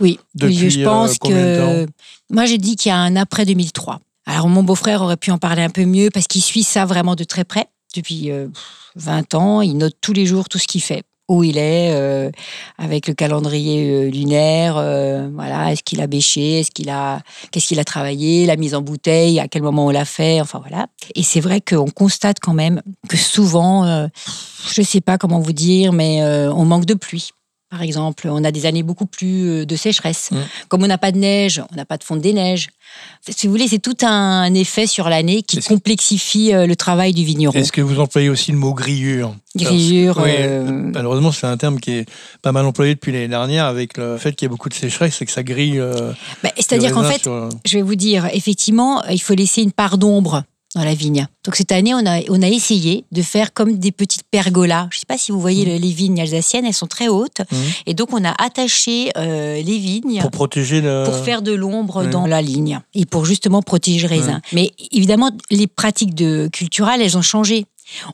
Oui, 0.00 0.18
Depuis, 0.36 0.70
je 0.70 0.84
pense 0.84 1.16
euh, 1.26 1.86
que. 1.86 1.90
Moi, 2.30 2.44
j'ai 2.46 2.58
dit 2.58 2.76
qu'il 2.76 2.90
y 2.90 2.92
a 2.92 2.98
un 2.98 3.16
après 3.16 3.44
2003. 3.44 4.00
Alors, 4.26 4.48
mon 4.48 4.62
beau-frère 4.62 5.02
aurait 5.02 5.16
pu 5.18 5.30
en 5.30 5.38
parler 5.38 5.62
un 5.62 5.68
peu 5.70 5.84
mieux 5.84 6.10
parce 6.12 6.26
qu'il 6.26 6.42
suit 6.42 6.62
ça 6.62 6.84
vraiment 6.86 7.14
de 7.14 7.24
très 7.24 7.44
près 7.44 7.66
depuis 7.94 8.30
euh, 8.30 8.48
20 8.96 9.34
ans. 9.34 9.60
Il 9.60 9.76
note 9.76 9.96
tous 10.00 10.12
les 10.12 10.24
jours 10.26 10.48
tout 10.48 10.58
ce 10.58 10.66
qu'il 10.66 10.82
fait. 10.82 11.02
Où 11.28 11.42
il 11.42 11.56
est, 11.56 11.94
euh, 11.94 12.30
avec 12.76 13.08
le 13.08 13.14
calendrier 13.14 13.90
euh, 13.90 14.10
lunaire, 14.10 14.76
euh, 14.76 15.30
voilà, 15.32 15.72
est-ce 15.72 15.82
qu'il 15.82 16.02
a 16.02 16.06
bêché, 16.06 16.60
est-ce 16.60 16.70
qu'il 16.70 16.90
a, 16.90 17.22
qu'est-ce 17.50 17.68
qu'il 17.68 17.80
a 17.80 17.84
travaillé, 17.84 18.44
la 18.44 18.56
mise 18.56 18.74
en 18.74 18.82
bouteille, 18.82 19.40
à 19.40 19.48
quel 19.48 19.62
moment 19.62 19.86
on 19.86 19.90
l'a 19.90 20.04
fait, 20.04 20.42
enfin 20.42 20.58
voilà. 20.60 20.86
Et 21.14 21.22
c'est 21.22 21.40
vrai 21.40 21.62
qu'on 21.62 21.88
constate 21.88 22.40
quand 22.40 22.52
même 22.52 22.82
que 23.08 23.16
souvent, 23.16 23.86
euh, 23.86 24.06
je 24.74 24.82
sais 24.82 25.00
pas 25.00 25.16
comment 25.16 25.40
vous 25.40 25.54
dire, 25.54 25.92
mais 25.92 26.22
euh, 26.22 26.52
on 26.52 26.66
manque 26.66 26.84
de 26.84 26.94
pluie. 26.94 27.30
Par 27.74 27.82
exemple, 27.82 28.28
on 28.30 28.44
a 28.44 28.52
des 28.52 28.66
années 28.66 28.84
beaucoup 28.84 29.04
plus 29.04 29.48
euh, 29.48 29.66
de 29.66 29.74
sécheresse. 29.74 30.30
Mm. 30.30 30.36
Comme 30.68 30.84
on 30.84 30.86
n'a 30.86 30.96
pas 30.96 31.10
de 31.10 31.18
neige, 31.18 31.60
on 31.72 31.74
n'a 31.74 31.84
pas 31.84 31.96
de 31.98 32.04
fonte 32.04 32.20
des 32.20 32.32
neiges. 32.32 32.68
Si 33.28 33.48
vous 33.48 33.52
voulez, 33.52 33.66
c'est 33.66 33.80
tout 33.80 33.96
un 34.02 34.54
effet 34.54 34.86
sur 34.86 35.08
l'année 35.08 35.42
qui 35.42 35.58
complexifie 35.60 36.54
euh, 36.54 36.68
le 36.68 36.76
travail 36.76 37.12
du 37.12 37.24
vigneron. 37.24 37.58
Est-ce 37.58 37.72
que 37.72 37.80
vous 37.80 37.98
employez 37.98 38.28
aussi 38.28 38.52
le 38.52 38.58
mot 38.58 38.74
grillure? 38.74 39.34
Grillure, 39.56 40.20
Oui, 40.22 40.30
euh, 40.38 40.62
Malheureusement, 40.94 41.32
c'est 41.32 41.48
un 41.48 41.56
terme 41.56 41.80
qui 41.80 41.90
est 41.90 42.06
pas 42.42 42.52
mal 42.52 42.64
employé 42.64 42.94
depuis 42.94 43.10
l'année 43.10 43.26
dernière 43.26 43.64
avec 43.64 43.96
le 43.96 44.18
fait 44.18 44.36
qu'il 44.36 44.46
y 44.46 44.48
a 44.48 44.50
beaucoup 44.50 44.68
de 44.68 44.74
sécheresse 44.74 45.20
et 45.20 45.26
que 45.26 45.32
ça 45.32 45.42
grille. 45.42 45.80
euh, 45.80 46.12
bah, 46.44 46.50
C'est-à-dire 46.54 46.92
qu'en 46.92 47.02
fait, 47.02 47.22
sur- 47.22 47.48
je 47.64 47.74
vais 47.78 47.82
vous 47.82 47.96
dire, 47.96 48.28
effectivement, 48.32 49.02
il 49.06 49.20
faut 49.20 49.34
laisser 49.34 49.62
une 49.62 49.72
part 49.72 49.98
d'ombre 49.98 50.44
dans 50.74 50.84
la 50.84 50.94
vigne. 50.94 51.26
Donc 51.44 51.56
cette 51.56 51.72
année, 51.72 51.94
on 51.94 52.04
a, 52.06 52.20
on 52.30 52.42
a 52.42 52.48
essayé 52.48 53.04
de 53.12 53.22
faire 53.22 53.52
comme 53.52 53.78
des 53.78 53.92
petites 53.92 54.24
pergolas. 54.30 54.88
Je 54.90 54.96
ne 54.96 55.00
sais 55.00 55.06
pas 55.06 55.18
si 55.18 55.30
vous 55.32 55.40
voyez 55.40 55.64
le- 55.64 55.76
les 55.76 55.92
vignes 55.92 56.20
alsaciennes, 56.20 56.64
elles 56.64 56.74
sont 56.74 56.86
très 56.86 57.08
hautes. 57.08 57.42
Mhm. 57.52 57.58
Et 57.86 57.94
donc 57.94 58.12
on 58.12 58.24
a 58.24 58.34
attaché 58.42 59.10
euh, 59.16 59.56
les 59.62 59.78
vignes 59.78 60.20
pour 60.20 60.30
protéger 60.30 60.80
le. 60.80 61.04
pour 61.04 61.16
faire 61.16 61.42
de 61.42 61.52
l'ombre 61.52 62.04
ouais. 62.04 62.10
dans 62.10 62.26
la 62.26 62.42
ligne 62.42 62.80
et 62.94 63.06
pour 63.06 63.24
justement 63.24 63.62
protéger 63.62 64.08
le 64.08 64.14
raisin. 64.14 64.40
Mais 64.52 64.70
évidemment, 64.92 65.30
les 65.50 65.66
pratiques 65.66 66.14
de 66.14 66.48
culturales, 66.52 67.00
elles 67.02 67.16
ont 67.16 67.22
changé. 67.22 67.66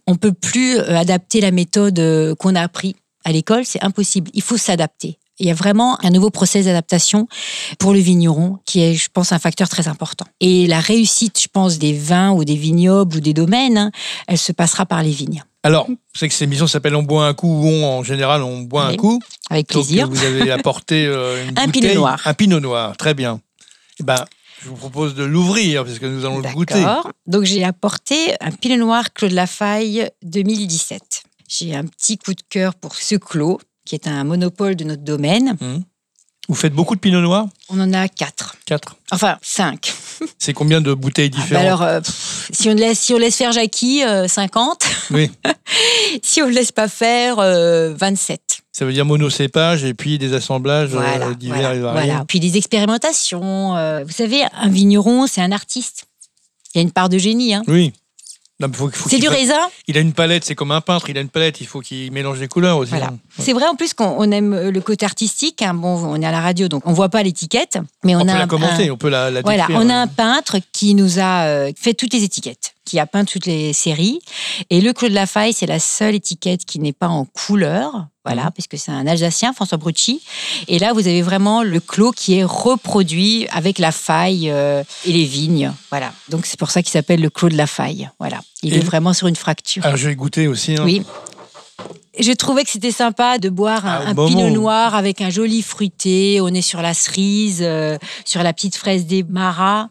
On 0.07 0.17
peut 0.17 0.33
plus 0.33 0.76
euh, 0.79 0.97
adapter 0.99 1.40
la 1.40 1.52
méthode 1.52 1.99
euh, 1.99 2.35
qu'on 2.35 2.55
a 2.57 2.61
appris 2.61 2.97
à 3.25 3.33
l'école, 3.33 3.64
c'est 3.64 3.83
impossible. 3.85 4.31
Il 4.35 4.43
faut 4.43 4.57
s'adapter. 4.57 5.19
Il 5.40 5.47
y 5.47 5.50
a 5.50 5.54
vraiment 5.54 5.99
un 6.04 6.11
nouveau 6.11 6.30
process 6.30 6.66
d'adaptation 6.66 7.26
pour 7.78 7.92
le 7.92 7.99
vigneron 7.99 8.59
qui 8.66 8.82
est, 8.82 8.94
je 8.94 9.09
pense, 9.12 9.32
un 9.32 9.38
facteur 9.38 9.68
très 9.68 9.88
important. 9.88 10.26
Et 10.40 10.66
la 10.66 10.80
réussite, 10.80 11.40
je 11.40 11.49
pense, 11.52 11.78
des 11.78 11.92
vins 11.92 12.30
ou 12.30 12.44
des 12.44 12.56
vignobles 12.56 13.16
ou 13.16 13.20
des 13.20 13.32
domaines, 13.35 13.78
hein, 13.78 13.90
elle 14.28 14.38
se 14.38 14.52
passera 14.52 14.87
par 14.87 15.02
les 15.02 15.11
vignes. 15.11 15.42
Alors, 15.62 15.88
c'est 16.14 16.28
que 16.28 16.35
cette 16.35 16.42
émission 16.42 16.66
s'appelle 16.66 16.94
On 16.94 17.02
boit 17.02 17.26
un 17.26 17.35
coup 17.35 17.49
ou 17.49 17.66
on, 17.66 17.99
en 17.99 18.02
général, 18.02 18.42
on 18.42 18.61
boit 18.61 18.85
un 18.85 18.97
coup. 18.97 19.20
Avec 19.50 19.68
Donc, 19.73 19.85
plaisir. 19.85 20.09
vous 20.09 20.25
avez 20.25 20.50
apporté 20.52 21.06
euh, 21.06 21.47
une 21.49 21.59
Un 21.59 21.68
pinot 21.68 21.94
noir. 21.94 22.20
Un 22.25 22.35
pinot 22.35 22.61
noir, 22.61 22.97
très 22.97 23.14
bien. 23.14 23.40
Eh 23.99 24.02
ben, 24.02 24.25
je 24.62 24.68
vous 24.68 24.76
propose 24.76 25.14
de 25.14 25.25
l'ouvrir 25.25 25.85
parce 25.85 25.99
que 25.99 26.06
nous 26.06 26.25
allons 26.25 26.38
le 26.40 26.52
goûter. 26.52 26.82
D'accord. 26.82 27.11
Donc 27.26 27.44
j'ai 27.44 27.64
apporté 27.64 28.35
un 28.40 28.50
Pinot 28.50 28.76
Noir 28.76 29.12
Claude 29.14 29.32
Lafaille 29.32 30.11
2017. 30.23 31.23
J'ai 31.49 31.75
un 31.75 31.85
petit 31.85 32.18
coup 32.18 32.35
de 32.35 32.42
cœur 32.49 32.75
pour 32.75 32.94
ce 32.94 33.16
clos, 33.16 33.59
qui 33.90 33.97
est 33.97 34.06
un 34.06 34.23
monopole 34.23 34.76
de 34.76 34.85
notre 34.85 35.02
domaine. 35.02 35.56
Vous 36.49 36.54
faites 36.54 36.73
beaucoup 36.73 36.94
de 36.94 37.00
pinot 37.00 37.20
noir? 37.20 37.47
On 37.70 37.80
en 37.80 37.92
a 37.92 38.06
quatre. 38.06 38.54
Quatre. 38.66 38.97
Enfin, 39.11 39.37
cinq. 39.42 39.92
C'est 40.38 40.52
combien 40.52 40.80
de 40.80 40.94
bouteilles 40.94 41.30
Ah, 41.32 41.37
bah 41.37 41.42
différentes? 41.42 41.64
alors, 41.66 41.82
euh, 41.82 42.00
pff, 42.00 42.50
si, 42.52 42.68
on 42.68 42.75
laisse, 42.75 43.00
si 43.00 43.12
on 43.14 43.18
laisse 43.18 43.35
faire 43.37 43.50
Jackie, 43.50 44.04
euh, 44.04 44.28
50. 44.28 44.85
Oui. 45.11 45.28
si 46.23 46.40
on 46.40 46.47
ne 46.47 46.52
laisse 46.52 46.70
pas 46.70 46.87
faire, 46.87 47.40
euh, 47.40 47.92
27. 47.97 48.40
Ça 48.73 48.85
veut 48.85 48.92
dire 48.92 49.04
monocépage 49.04 49.82
et 49.82 49.92
puis 49.92 50.18
des 50.18 50.35
assemblages 50.35 50.94
euh, 50.94 50.99
Voilà, 51.00 51.35
divers 51.35 51.56
voilà, 51.59 51.75
et 51.75 51.78
variés. 51.80 52.06
voilà. 52.11 52.25
Puis 52.26 52.38
des 52.38 52.56
expérimentations. 52.56 53.76
euh, 53.76 54.04
vous 54.04 54.12
savez, 54.12 54.42
un 54.52 54.68
vigneron, 54.68 55.26
c'est 55.26 55.40
un 55.40 55.50
artiste. 55.50 56.04
Il 56.75 56.78
y 56.78 56.80
a 56.80 56.82
une 56.82 56.92
part 56.92 57.09
de 57.09 57.18
génie. 57.18 57.54
Hein. 57.54 57.62
Oui. 57.66 57.92
C'est 59.09 59.19
du 59.19 59.29
raisin. 59.29 59.59
Il 59.88 59.97
a 59.97 60.00
une 60.00 60.12
palette, 60.12 60.45
c'est 60.45 60.55
comme 60.55 60.71
un 60.71 60.81
peintre, 60.81 61.09
il 61.11 61.17
a 61.17 61.21
une 61.21 61.29
palette, 61.29 61.61
il 61.61 61.67
faut 61.67 61.81
qu'il 61.81 62.12
mélange 62.12 62.38
les 62.40 62.49
couleurs 62.49 62.76
aussi. 62.79 62.90
Voilà. 62.90 63.11
C'est 63.38 63.52
vrai 63.52 63.67
en 63.67 63.75
plus 63.75 63.95
qu'on 63.95 64.14
on 64.19 64.31
aime 64.31 64.52
euh, 64.52 64.71
le 64.71 64.81
côté 64.81 65.07
artistique. 65.07 65.62
hein. 65.62 65.75
Bon, 65.75 65.97
on 66.05 66.21
est 66.21 66.26
à 66.26 66.31
la 66.31 66.40
radio, 66.40 66.69
donc 66.69 66.83
on 66.87 66.93
voit 66.93 67.09
pas 67.09 67.23
l'étiquette, 67.23 67.79
mais 68.05 68.14
on, 68.14 68.21
On, 68.21 68.29
a 68.29 68.33
peut 68.33 68.38
la 68.38 68.47
commenter, 68.47 68.88
un- 68.88 68.93
on 68.93 68.97
peut 68.97 69.09
la, 69.09 69.31
la 69.31 69.40
Voilà, 69.43 69.67
on 69.71 69.88
a 69.88 69.95
un 69.95 70.07
peintre 70.07 70.59
qui 70.73 70.95
nous 70.95 71.19
a 71.19 71.45
euh, 71.45 71.73
fait 71.76 71.95
toutes 71.95 72.12
les 72.12 72.23
étiquettes, 72.23 72.75
qui 72.85 72.99
a 72.99 73.07
peint 73.07 73.25
toutes 73.25 73.47
les 73.47 73.73
séries. 73.73 74.21
Et 74.69 74.81
le 74.81 74.93
Claude 74.93 75.12
Lafaille, 75.12 75.52
c'est 75.55 75.67
la 75.67 75.79
seule 75.79 76.14
étiquette 76.14 76.64
qui 76.67 76.79
n'est 76.81 76.93
pas 76.93 77.09
en 77.09 77.25
couleur. 77.25 78.07
Voilà, 78.25 78.45
Mhm. 78.45 78.50
puisque 78.53 78.77
c'est 78.77 78.93
un 78.93 79.07
Alsacien, 79.07 79.53
François 79.55 79.79
Brucci. 79.79 80.21
Et 80.69 80.79
là, 80.79 80.93
vous 80.93 81.07
avez 81.07 81.23
vraiment 81.23 81.62
le 81.62 81.81
clos 81.81 82.12
qui 82.12 82.35
est 82.39 82.45
reproduit 82.45 83.47
avec 83.50 83.79
la 83.79 83.93
faille 83.93 84.50
euh, 84.50 84.83
et 85.07 85.12
les 85.12 85.25
vignes. 85.25 85.73
Voilà. 85.91 86.12
Donc 86.29 86.45
c'est 86.45 86.59
pour 86.59 86.71
ça 86.71 86.83
qu'il 86.83 86.91
s'appelle 86.93 87.21
le 87.23 87.31
clos 87.31 87.49
de 87.49 87.57
la 87.57 87.67
faille. 87.67 88.11
Voilà. 88.19 88.41
Il 88.62 88.75
Et- 88.75 88.77
est 88.77 88.81
vraiment 88.85 89.15
sur 89.15 89.27
une 89.27 89.37
fracture. 89.37 89.85
Alors 89.87 89.97
je 89.97 90.09
vais 90.09 90.15
goûter 90.17 90.49
aussi. 90.49 90.75
hein. 90.77 90.83
Oui. 90.85 91.03
Je 92.19 92.33
trouvais 92.33 92.65
que 92.65 92.71
c'était 92.71 92.91
sympa 92.93 93.39
de 93.39 93.49
boire 93.49 93.87
un, 93.87 94.03
Ah, 94.05 94.11
un 94.11 94.15
pinot 94.15 94.50
noir 94.50 94.95
avec 94.95 95.23
un 95.23 95.31
joli 95.31 95.62
fruité. 95.62 96.41
On 96.43 96.49
est 96.49 96.61
sur 96.61 96.83
la 96.83 96.93
cerise, 96.93 97.61
euh, 97.62 97.97
sur 98.27 98.43
la 98.43 98.53
petite 98.53 98.77
fraise 98.77 99.07
des 99.07 99.23
maras. 99.23 99.89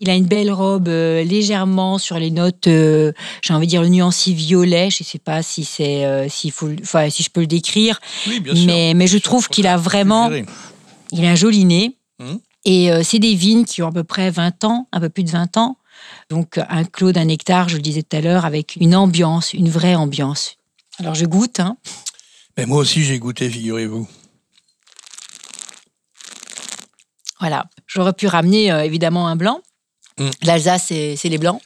Il 0.00 0.10
a 0.10 0.14
une 0.14 0.26
belle 0.26 0.52
robe 0.52 0.88
euh, 0.88 1.24
légèrement 1.24 1.98
sur 1.98 2.18
les 2.18 2.30
notes, 2.30 2.66
euh, 2.66 3.12
j'ai 3.42 3.54
envie 3.54 3.66
de 3.66 3.70
dire 3.70 3.82
le 3.82 3.88
nuancier 3.88 4.34
violet. 4.34 4.90
Je 4.90 5.02
ne 5.02 5.06
sais 5.06 5.18
pas 5.18 5.42
si 5.42 5.64
c'est, 5.64 6.04
euh, 6.04 6.28
faut, 6.52 6.68
si 7.10 7.22
je 7.22 7.30
peux 7.30 7.40
le 7.40 7.46
décrire, 7.46 8.00
Oui, 8.28 8.40
bien 8.40 8.54
sûr. 8.54 8.66
mais, 8.66 8.94
mais 8.94 9.06
je 9.06 9.18
trouve 9.18 9.48
qu'il 9.48 9.66
a 9.66 9.76
vraiment, 9.76 10.30
il 11.12 11.24
a 11.24 11.30
un 11.30 11.34
joli 11.34 11.64
nez. 11.64 11.96
Mhm. 12.20 12.38
Et 12.66 12.90
c'est 13.02 13.18
des 13.18 13.34
vignes 13.34 13.66
qui 13.66 13.82
ont 13.82 13.88
à 13.88 13.92
peu 13.92 14.04
près 14.04 14.30
20 14.30 14.64
ans, 14.64 14.88
un 14.90 15.00
peu 15.00 15.10
plus 15.10 15.22
de 15.22 15.30
20 15.30 15.58
ans. 15.58 15.76
Donc 16.30 16.58
un 16.70 16.84
clos 16.84 17.12
d'un 17.12 17.28
hectare, 17.28 17.68
je 17.68 17.76
le 17.76 17.82
disais 17.82 18.02
tout 18.02 18.16
à 18.16 18.22
l'heure, 18.22 18.46
avec 18.46 18.76
une 18.80 18.96
ambiance, 18.96 19.52
une 19.52 19.68
vraie 19.68 19.94
ambiance. 19.94 20.56
Alors 20.98 21.14
je 21.14 21.26
goûte. 21.26 21.60
Hein. 21.60 21.76
Mais 22.56 22.64
moi 22.64 22.78
aussi 22.78 23.04
j'ai 23.04 23.18
goûté, 23.18 23.50
figurez-vous. 23.50 24.08
Voilà. 27.40 27.66
J'aurais 27.86 28.12
pu 28.12 28.26
ramener 28.26 28.70
euh, 28.72 28.84
évidemment 28.84 29.26
un 29.28 29.36
blanc. 29.36 29.60
Mm. 30.18 30.28
L'Alsace, 30.42 30.86
c'est 30.86 31.28
les 31.28 31.38
blancs. 31.38 31.60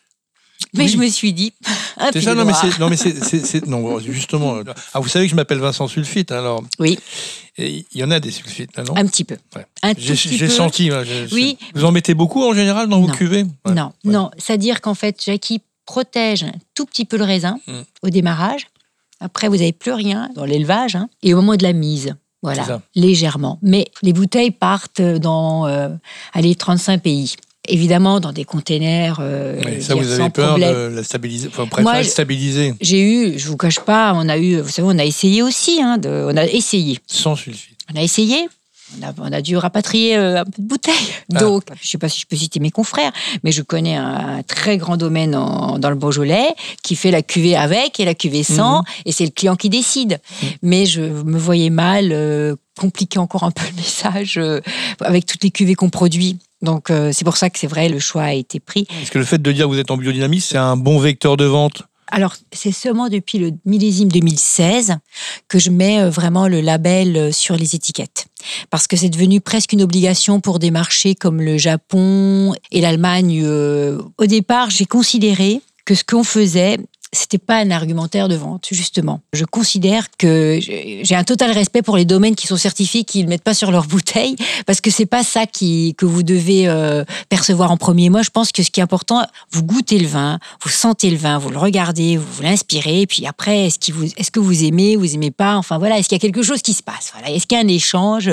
Mais 0.74 0.84
Oui. 0.84 0.88
je 0.90 0.98
me 0.98 1.06
suis 1.08 1.32
dit, 1.32 1.52
un 1.98 2.10
ça, 2.20 2.34
non 2.34 2.44
mais 2.44 2.52
non 2.80 2.88
mais 2.90 2.96
c'est, 2.96 3.66
non 3.66 4.00
justement. 4.00 4.56
euh, 4.56 4.64
Ah, 4.92 4.98
vous 5.00 5.08
savez 5.08 5.26
que 5.26 5.30
je 5.30 5.36
m'appelle 5.36 5.58
Vincent 5.58 5.86
Sulfite, 5.86 6.32
hein, 6.32 6.38
alors. 6.38 6.64
Oui. 6.80 6.98
Il 7.58 7.84
y 7.94 8.04
en 8.04 8.10
a 8.10 8.20
des 8.20 8.30
sulfites, 8.30 8.76
là, 8.76 8.82
non? 8.84 8.96
Un 8.96 9.06
petit 9.06 9.24
peu. 9.24 9.36
Ouais. 9.56 9.66
J'ai, 9.98 10.48
senti. 10.48 10.90
Oui. 11.32 11.58
Vous 11.74 11.84
en 11.84 11.92
mettez 11.92 12.14
beaucoup 12.14 12.44
en 12.44 12.54
général 12.54 12.88
dans 12.88 13.00
vos 13.00 13.08
cuvées? 13.12 13.44
Ouais. 13.64 13.72
Non, 13.74 13.92
Ouais. 14.04 14.12
non. 14.12 14.30
C'est-à-dire 14.38 14.80
qu'en 14.80 14.94
fait, 14.94 15.20
Jackie 15.24 15.60
protège 15.84 16.44
un 16.44 16.52
tout 16.74 16.86
petit 16.86 17.04
peu 17.04 17.16
le 17.16 17.24
raisin 17.24 17.58
Mm. 17.66 17.80
au 18.02 18.10
démarrage. 18.10 18.66
Après, 19.20 19.48
vous 19.48 19.56
n'avez 19.56 19.72
plus 19.72 19.92
rien 19.92 20.28
dans 20.34 20.44
l'élevage. 20.44 20.94
hein. 20.96 21.08
Et 21.22 21.34
au 21.34 21.36
moment 21.36 21.56
de 21.56 21.62
la 21.64 21.72
mise. 21.72 22.14
Voilà, 22.42 22.80
légèrement. 22.94 23.58
Mais 23.62 23.86
les 24.02 24.12
bouteilles 24.12 24.50
partent 24.50 25.00
dans 25.02 25.66
euh, 25.66 25.88
allez, 26.32 26.54
35 26.54 27.02
pays. 27.02 27.34
Évidemment, 27.70 28.18
dans 28.20 28.32
des 28.32 28.44
containers. 28.44 29.18
euh, 29.20 29.60
ça, 29.80 29.94
vous 29.94 30.10
avez 30.10 30.30
peur 30.30 30.50
problème. 30.50 30.72
de 30.92 30.96
la 30.96 31.02
stabiliser. 31.04 31.48
Enfin, 31.48 31.66
Moi, 31.82 31.98
le 31.98 32.04
stabiliser 32.04 32.72
J'ai 32.80 33.00
eu, 33.00 33.38
je 33.38 33.48
vous 33.48 33.58
cache 33.58 33.80
pas, 33.80 34.12
on 34.14 34.26
a 34.28 34.38
eu, 34.38 34.60
vous 34.60 34.68
savez, 34.70 34.88
on 34.90 34.98
a 34.98 35.04
essayé 35.04 35.42
aussi, 35.42 35.82
hein, 35.82 35.98
de- 35.98 36.28
on 36.32 36.36
a 36.36 36.46
essayé. 36.46 36.98
sans 37.06 37.36
sulfite. 37.36 37.76
On 37.92 37.98
a 37.98 38.02
essayé. 38.02 38.48
On 39.00 39.06
a, 39.06 39.12
on 39.18 39.32
a 39.32 39.42
dû 39.42 39.56
rapatrier 39.56 40.16
euh, 40.16 40.40
un 40.40 40.44
peu 40.44 40.62
de 40.62 40.66
bouteilles. 40.66 40.94
Ah. 41.34 41.40
Donc, 41.40 41.64
je 41.68 41.72
ne 41.86 41.88
sais 41.88 41.98
pas 41.98 42.08
si 42.08 42.20
je 42.20 42.26
peux 42.26 42.36
citer 42.36 42.58
mes 42.58 42.70
confrères, 42.70 43.12
mais 43.44 43.52
je 43.52 43.60
connais 43.62 43.96
un, 43.96 44.38
un 44.38 44.42
très 44.42 44.78
grand 44.78 44.96
domaine 44.96 45.34
en- 45.34 45.78
dans 45.78 45.90
le 45.90 45.96
Beaujolais 45.96 46.48
qui 46.82 46.96
fait 46.96 47.10
la 47.10 47.22
cuvée 47.22 47.54
avec 47.56 48.00
et 48.00 48.04
la 48.06 48.14
cuvée 48.14 48.42
sans, 48.42 48.82
et 49.04 49.12
c'est 49.12 49.24
le 49.24 49.30
client 49.30 49.56
qui 49.56 49.68
décide. 49.68 50.20
Mais 50.62 50.86
je 50.86 51.02
me 51.02 51.38
voyais 51.38 51.70
mal 51.70 52.12
euh, 52.12 52.56
compliquer 52.78 53.18
encore 53.18 53.44
un 53.44 53.50
peu 53.50 53.64
le 53.70 53.76
message 53.76 54.38
euh, 54.38 54.60
avec 55.00 55.26
toutes 55.26 55.44
les 55.44 55.50
cuvées 55.50 55.74
qu'on 55.74 55.90
produit. 55.90 56.38
Donc, 56.62 56.90
euh, 56.90 57.10
c'est 57.12 57.24
pour 57.24 57.36
ça 57.36 57.50
que 57.50 57.58
c'est 57.58 57.66
vrai, 57.68 57.88
le 57.88 57.98
choix 57.98 58.22
a 58.22 58.32
été 58.32 58.58
pris. 58.58 58.84
Parce 58.86 59.10
que 59.10 59.18
le 59.18 59.24
fait 59.24 59.40
de 59.40 59.52
dire 59.52 59.66
que 59.66 59.70
vous 59.70 59.78
êtes 59.78 59.90
en 59.90 59.96
biodynamie, 59.96 60.40
c'est 60.40 60.56
un 60.58 60.76
bon 60.76 60.98
vecteur 60.98 61.36
de 61.36 61.44
vente. 61.44 61.82
Alors, 62.10 62.34
c'est 62.52 62.72
seulement 62.72 63.08
depuis 63.08 63.38
le 63.38 63.52
millésime 63.64 64.08
2016 64.08 64.96
que 65.46 65.58
je 65.58 65.70
mets 65.70 66.00
euh, 66.00 66.10
vraiment 66.10 66.48
le 66.48 66.60
label 66.60 67.16
euh, 67.16 67.32
sur 67.32 67.56
les 67.56 67.74
étiquettes. 67.74 68.26
Parce 68.70 68.86
que 68.86 68.96
c'est 68.96 69.10
devenu 69.10 69.40
presque 69.40 69.72
une 69.72 69.82
obligation 69.82 70.40
pour 70.40 70.58
des 70.58 70.70
marchés 70.70 71.14
comme 71.14 71.42
le 71.42 71.58
Japon 71.58 72.54
et 72.70 72.80
l'Allemagne. 72.80 73.42
Euh, 73.44 74.00
Au 74.16 74.26
départ, 74.26 74.70
j'ai 74.70 74.86
considéré 74.86 75.60
que 75.84 75.94
ce 75.94 76.04
qu'on 76.04 76.24
faisait, 76.24 76.78
c'était 77.12 77.38
pas 77.38 77.56
un 77.56 77.70
argumentaire 77.70 78.28
de 78.28 78.34
vente, 78.34 78.68
justement. 78.70 79.20
Je 79.32 79.44
considère 79.44 80.08
que 80.18 80.58
j'ai 80.60 81.14
un 81.14 81.24
total 81.24 81.52
respect 81.52 81.82
pour 81.82 81.96
les 81.96 82.04
domaines 82.04 82.34
qui 82.34 82.46
sont 82.46 82.56
certifiés, 82.56 83.04
qui 83.04 83.24
ne 83.24 83.28
mettent 83.28 83.42
pas 83.42 83.54
sur 83.54 83.70
leur 83.70 83.86
bouteille, 83.86 84.36
parce 84.66 84.80
que 84.80 84.90
c'est 84.90 85.06
pas 85.06 85.22
ça 85.22 85.46
qui, 85.46 85.94
que 85.96 86.04
vous 86.06 86.22
devez 86.22 86.68
euh, 86.68 87.04
percevoir 87.28 87.70
en 87.70 87.76
premier. 87.76 88.10
Moi, 88.10 88.22
je 88.22 88.30
pense 88.30 88.52
que 88.52 88.62
ce 88.62 88.70
qui 88.70 88.80
est 88.80 88.82
important, 88.82 89.24
vous 89.50 89.62
goûtez 89.62 89.98
le 89.98 90.06
vin, 90.06 90.38
vous 90.62 90.68
sentez 90.68 91.10
le 91.10 91.16
vin, 91.16 91.38
vous 91.38 91.50
le 91.50 91.58
regardez, 91.58 92.16
vous, 92.16 92.26
vous 92.30 92.42
l'inspirez, 92.42 93.02
et 93.02 93.06
puis 93.06 93.26
après, 93.26 93.66
est-ce, 93.66 93.92
vous, 93.92 94.04
est-ce 94.04 94.30
que 94.30 94.40
vous 94.40 94.64
aimez, 94.64 94.96
vous 94.96 95.14
aimez 95.14 95.30
pas? 95.30 95.56
Enfin 95.56 95.78
voilà, 95.78 95.98
est-ce 95.98 96.08
qu'il 96.08 96.16
y 96.16 96.20
a 96.20 96.22
quelque 96.22 96.42
chose 96.42 96.62
qui 96.62 96.74
se 96.74 96.82
passe? 96.82 97.12
Voilà. 97.14 97.34
Est-ce 97.34 97.46
qu'il 97.46 97.56
y 97.56 97.60
a 97.60 97.64
un 97.64 97.68
échange 97.68 98.30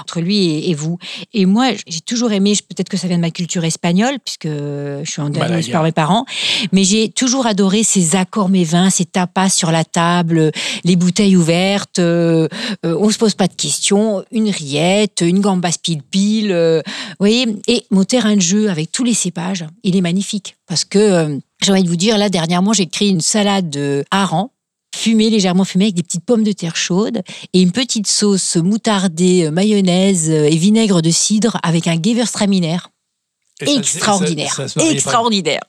entre 0.00 0.20
lui 0.20 0.38
et, 0.38 0.70
et 0.70 0.74
vous? 0.74 0.98
Et 1.34 1.46
moi, 1.46 1.72
j'ai 1.86 2.00
toujours 2.00 2.32
aimé, 2.32 2.54
peut-être 2.68 2.88
que 2.88 2.96
ça 2.96 3.06
vient 3.06 3.16
de 3.16 3.22
ma 3.22 3.30
culture 3.30 3.64
espagnole, 3.64 4.18
puisque 4.24 4.46
je 4.48 5.02
suis 5.04 5.20
en 5.20 5.30
par 5.72 5.82
mes 5.82 5.92
parents, 5.92 6.24
mais 6.72 6.84
j'ai 6.84 7.08
toujours 7.08 7.46
adoré 7.46 7.82
ces 7.82 8.13
accords 8.14 8.48
mes 8.48 8.64
vins, 8.64 8.90
ces 8.90 9.04
tapas 9.04 9.48
sur 9.48 9.70
la 9.70 9.84
table, 9.84 10.50
les 10.84 10.96
bouteilles 10.96 11.36
ouvertes, 11.36 11.98
euh, 11.98 12.48
euh, 12.84 12.96
on 13.00 13.10
se 13.10 13.18
pose 13.18 13.34
pas 13.34 13.48
de 13.48 13.54
questions, 13.54 14.24
une 14.30 14.50
rillette, 14.50 15.22
une 15.22 15.40
gambas 15.40 15.78
pile-pile, 15.82 16.52
euh, 16.52 16.80
vous 16.86 17.16
voyez, 17.20 17.46
et 17.66 17.84
mon 17.90 18.04
terrain 18.04 18.36
de 18.36 18.40
jeu 18.40 18.70
avec 18.70 18.92
tous 18.92 19.04
les 19.04 19.14
cépages, 19.14 19.64
il 19.82 19.96
est 19.96 20.00
magnifique. 20.00 20.56
Parce 20.66 20.84
que 20.84 20.98
euh, 20.98 21.38
j'ai 21.62 21.72
envie 21.72 21.84
de 21.84 21.88
vous 21.88 21.96
dire, 21.96 22.18
là 22.18 22.28
dernièrement 22.28 22.72
j'ai 22.72 22.86
créé 22.86 23.08
une 23.08 23.20
salade 23.20 23.70
de 23.70 24.04
hareng 24.10 24.50
légèrement 25.06 25.64
fumée, 25.64 25.86
avec 25.86 25.94
des 25.94 26.02
petites 26.02 26.24
pommes 26.24 26.44
de 26.44 26.52
terre 26.52 26.76
chaudes 26.76 27.22
et 27.52 27.62
une 27.62 27.72
petite 27.72 28.06
sauce 28.06 28.56
moutardée, 28.56 29.44
euh, 29.44 29.50
mayonnaise 29.50 30.30
et 30.30 30.56
vinaigre 30.56 31.02
de 31.02 31.10
cidre 31.10 31.58
avec 31.62 31.86
un 31.86 32.00
Gewürztraminer 32.00 32.78
extraordinaire, 33.66 34.54
ça- 34.54 34.68
ça 34.68 34.80
extraordinaire. 34.90 35.60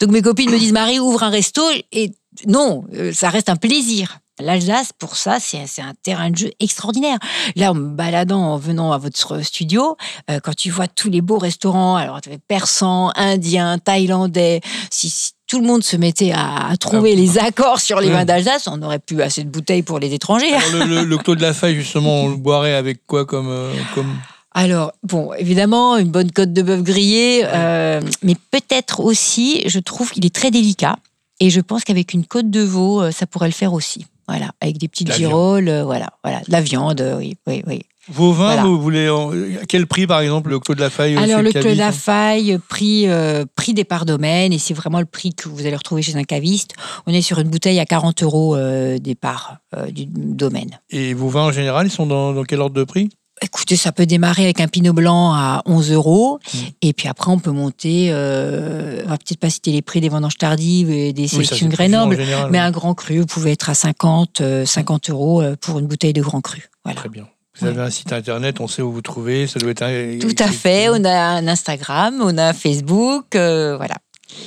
Donc 0.00 0.10
mes 0.10 0.22
copines 0.22 0.50
me 0.50 0.58
disent 0.58 0.72
Marie 0.72 0.98
ouvre 1.00 1.22
un 1.22 1.30
resto 1.30 1.62
et 1.92 2.12
non, 2.46 2.84
euh, 2.94 3.12
ça 3.12 3.30
reste 3.30 3.48
un 3.48 3.56
plaisir. 3.56 4.18
L'Alsace, 4.40 4.90
pour 4.96 5.16
ça, 5.16 5.38
c'est 5.40 5.58
un 5.82 5.94
terrain 6.04 6.30
de 6.30 6.36
jeu 6.36 6.50
extraordinaire. 6.60 7.18
Là, 7.56 7.72
en 7.72 7.74
me 7.74 7.88
baladant, 7.88 8.40
en 8.52 8.56
venant 8.56 8.92
à 8.92 8.98
votre 8.98 9.42
studio, 9.42 9.96
euh, 10.30 10.38
quand 10.40 10.54
tu 10.54 10.70
vois 10.70 10.86
tous 10.86 11.10
les 11.10 11.20
beaux 11.22 11.38
restaurants, 11.38 11.96
alors 11.96 12.20
tu 12.20 12.28
avais 12.28 12.38
persan, 12.46 13.10
indien, 13.16 13.78
thaïlandais, 13.78 14.60
si, 14.92 15.10
si 15.10 15.32
tout 15.48 15.60
le 15.60 15.66
monde 15.66 15.82
se 15.82 15.96
mettait 15.96 16.30
à, 16.30 16.68
à 16.68 16.76
trouver 16.76 17.14
Ah. 17.14 17.20
les 17.20 17.38
accords 17.38 17.80
sur 17.80 17.98
les 17.98 18.06
Ouais. 18.06 18.12
vins 18.12 18.24
d'Alsace, 18.24 18.68
on 18.68 18.76
n'aurait 18.76 19.00
plus 19.00 19.20
assez 19.22 19.42
de 19.42 19.48
bouteilles 19.50 19.82
pour 19.82 19.98
les 19.98 20.14
étrangers. 20.14 20.52
Alors, 20.54 20.86
le, 20.86 20.94
le, 21.00 21.04
le 21.04 21.18
Clos 21.18 21.34
de 21.34 21.42
la 21.42 21.52
Faille, 21.52 21.74
justement, 21.74 22.22
on 22.22 22.28
le 22.28 22.36
boirait 22.36 22.74
avec 22.74 23.04
quoi 23.08 23.24
comme, 23.26 23.48
euh, 23.48 23.72
comme... 23.96 24.14
Alors, 24.58 24.90
bon, 25.04 25.32
évidemment, 25.34 25.96
une 25.98 26.10
bonne 26.10 26.32
côte 26.32 26.52
de 26.52 26.62
bœuf 26.62 26.82
grillé, 26.82 27.42
euh, 27.44 28.00
mais 28.24 28.34
peut-être 28.50 28.98
aussi, 28.98 29.62
je 29.66 29.78
trouve 29.78 30.10
qu'il 30.10 30.26
est 30.26 30.34
très 30.34 30.50
délicat. 30.50 30.96
Et 31.38 31.48
je 31.48 31.60
pense 31.60 31.84
qu'avec 31.84 32.12
une 32.12 32.26
côte 32.26 32.50
de 32.50 32.62
veau, 32.62 33.00
euh, 33.00 33.12
ça 33.12 33.28
pourrait 33.28 33.46
le 33.46 33.52
faire 33.52 33.72
aussi. 33.72 34.06
Voilà, 34.26 34.50
avec 34.60 34.78
des 34.78 34.88
petites 34.88 35.12
girolles, 35.12 35.68
euh, 35.68 35.84
voilà, 35.84 36.08
voilà, 36.24 36.40
de 36.40 36.50
la 36.50 36.60
viande, 36.60 37.00
oui, 37.20 37.36
oui, 37.46 37.62
oui. 37.68 37.82
Vos 38.10 38.32
vins, 38.32 38.46
Voilà. 38.46 38.64
vous 38.64 38.80
voulez... 38.80 39.06
À 39.06 39.66
quel 39.68 39.86
prix, 39.86 40.06
par 40.06 40.20
exemple, 40.20 40.50
le 40.50 40.58
Clos 40.58 40.74
de 40.74 40.80
la 40.80 40.90
Faille 40.90 41.16
Alors, 41.16 41.42
le 41.42 41.52
caviste 41.52 41.60
Clos 41.60 41.74
de 41.74 41.78
la 41.78 41.92
Faille, 41.92 42.58
prix, 42.68 43.06
euh, 43.06 43.44
prix 43.54 43.74
des 43.74 43.84
parts 43.84 44.06
domaines, 44.06 44.52
et 44.52 44.58
c'est 44.58 44.74
vraiment 44.74 44.98
le 45.00 45.06
prix 45.06 45.34
que 45.34 45.48
vous 45.48 45.66
allez 45.66 45.76
retrouver 45.76 46.02
chez 46.02 46.16
un 46.16 46.24
caviste. 46.24 46.72
On 47.06 47.12
est 47.12 47.22
sur 47.22 47.38
une 47.38 47.48
bouteille 47.48 47.78
à 47.78 47.86
40 47.86 48.22
euros 48.22 48.56
euh, 48.56 48.98
euh, 48.98 49.90
du 49.90 50.06
domaine. 50.06 50.80
Et 50.90 51.12
vos 51.14 51.28
vins, 51.28 51.44
en 51.44 51.52
général, 51.52 51.86
ils 51.86 51.92
sont 51.92 52.06
dans, 52.06 52.32
dans 52.32 52.44
quel 52.44 52.60
ordre 52.60 52.74
de 52.74 52.84
prix? 52.84 53.10
Écoutez, 53.42 53.76
ça 53.76 53.92
peut 53.92 54.06
démarrer 54.06 54.44
avec 54.44 54.60
un 54.60 54.68
pinot 54.68 54.92
blanc 54.92 55.32
à 55.34 55.62
11 55.66 55.92
euros. 55.92 56.38
Mm. 56.52 56.58
Et 56.82 56.92
puis 56.92 57.08
après, 57.08 57.30
on 57.30 57.38
peut 57.38 57.50
monter. 57.50 58.08
Euh, 58.10 59.02
on 59.06 59.08
va 59.10 59.16
peut-être 59.18 59.40
pas 59.40 59.50
citer 59.50 59.72
les 59.72 59.82
prix 59.82 60.00
des 60.00 60.08
vendanges 60.08 60.38
tardives 60.38 60.90
et 60.90 61.12
des 61.12 61.22
Oui, 61.22 61.28
sélections 61.28 61.68
plus 61.68 61.76
Grenoble. 61.76 62.16
général, 62.16 62.50
Mais 62.50 62.58
oui. 62.58 62.64
un 62.64 62.70
grand 62.70 62.94
cru, 62.94 63.18
vous 63.20 63.26
pouvez 63.26 63.52
être 63.52 63.70
à 63.70 63.74
50, 63.74 64.40
euh, 64.40 64.64
50 64.66 65.10
euros 65.10 65.42
euh, 65.42 65.56
pour 65.60 65.78
une 65.78 65.86
bouteille 65.86 66.12
de 66.12 66.22
grand 66.22 66.40
cru. 66.40 66.68
Voilà. 66.84 66.98
Très 67.00 67.08
bien. 67.08 67.26
Vous 67.60 67.66
avez 67.66 67.80
un 67.80 67.90
site 67.90 68.12
internet, 68.12 68.60
on 68.60 68.68
sait 68.68 68.82
où 68.82 68.92
vous 68.92 69.02
trouvez, 69.02 69.48
ça 69.48 69.58
doit 69.58 69.72
être... 69.72 69.82
un- 69.82 70.18
Tout 70.20 70.36
à 70.38 70.46
fait. 70.46 70.88
On 70.90 71.04
a 71.04 71.10
un 71.12 71.48
Instagram, 71.48 72.20
on 72.22 72.38
a 72.38 72.44
un 72.50 72.52
Facebook, 72.52 73.34
euh, 73.34 73.76
voilà. 73.76 73.96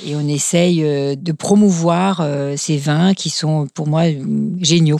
Et 0.06 0.16
on 0.16 0.26
essaye 0.26 0.82
euh, 0.82 1.14
de 1.14 1.32
promouvoir 1.32 2.20
euh, 2.22 2.54
ces 2.56 2.78
vins 2.78 3.12
qui 3.12 3.28
sont 3.28 3.66
pour 3.74 3.86
moi 3.86 4.04
euh, 4.04 4.24
géniaux. 4.60 4.98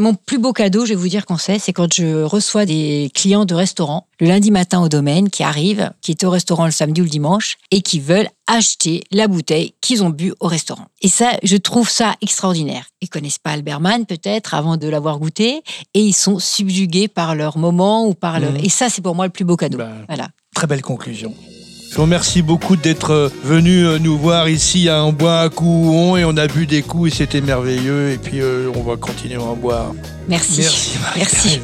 Mon 0.00 0.14
plus 0.14 0.38
beau 0.38 0.52
cadeau, 0.52 0.86
je 0.86 0.90
vais 0.90 0.94
vous 0.94 1.08
dire 1.08 1.26
qu'on 1.26 1.38
sait, 1.38 1.58
c'est 1.58 1.72
quand 1.72 1.92
je 1.92 2.22
reçois 2.22 2.64
des 2.66 3.10
clients 3.14 3.44
de 3.44 3.54
restaurant 3.54 4.06
le 4.20 4.28
lundi 4.28 4.52
matin 4.52 4.80
au 4.80 4.88
domaine 4.88 5.28
qui 5.28 5.42
arrivent, 5.42 5.90
qui 6.02 6.12
étaient 6.12 6.24
au 6.24 6.30
restaurant 6.30 6.66
le 6.66 6.70
samedi 6.70 7.00
ou 7.00 7.04
le 7.04 7.10
dimanche 7.10 7.56
et 7.72 7.82
qui 7.82 7.98
veulent 7.98 8.28
acheter 8.46 9.02
la 9.10 9.26
bouteille 9.26 9.74
qu'ils 9.80 10.04
ont 10.04 10.10
bu 10.10 10.32
au 10.38 10.46
restaurant. 10.46 10.86
Et 11.02 11.08
ça, 11.08 11.32
je 11.42 11.56
trouve 11.56 11.90
ça 11.90 12.14
extraordinaire. 12.22 12.86
Ils 13.00 13.08
connaissent 13.08 13.38
pas 13.38 13.50
Alberman 13.50 14.06
peut-être 14.06 14.54
avant 14.54 14.76
de 14.76 14.88
l'avoir 14.88 15.18
goûté 15.18 15.62
et 15.94 16.00
ils 16.00 16.14
sont 16.14 16.38
subjugués 16.38 17.08
par 17.08 17.34
leur 17.34 17.58
moment 17.58 18.06
ou 18.06 18.14
par 18.14 18.38
leur... 18.38 18.52
Mhm. 18.52 18.64
Et 18.64 18.68
ça, 18.68 18.88
c'est 18.90 19.02
pour 19.02 19.16
moi 19.16 19.26
le 19.26 19.32
plus 19.32 19.44
beau 19.44 19.56
cadeau. 19.56 19.78
Bah, 19.78 19.90
Voilà. 20.06 20.28
Très 20.54 20.68
belle 20.68 20.82
conclusion. 20.82 21.34
Je 21.90 21.96
vous 21.96 22.02
remercie 22.02 22.42
beaucoup 22.42 22.76
d'être 22.76 23.10
euh, 23.12 23.28
venu 23.42 23.86
euh, 23.86 23.98
nous 23.98 24.18
voir 24.18 24.48
ici 24.48 24.88
à 24.88 25.02
En 25.02 25.12
bois 25.12 25.40
un 25.40 25.48
coup 25.48 25.90
on 25.92 26.16
et 26.16 26.24
on 26.24 26.36
a 26.36 26.46
bu 26.46 26.66
des 26.66 26.82
coups 26.82 27.12
et 27.12 27.16
c'était 27.16 27.40
merveilleux 27.40 28.10
et 28.10 28.18
puis 28.18 28.40
euh, 28.40 28.70
on 28.74 28.82
va 28.82 28.96
continuer 28.96 29.36
à 29.36 29.42
en 29.42 29.56
boire. 29.56 29.92
Merci. 30.28 30.60
Merci. 30.60 30.98
Merci. 31.16 31.60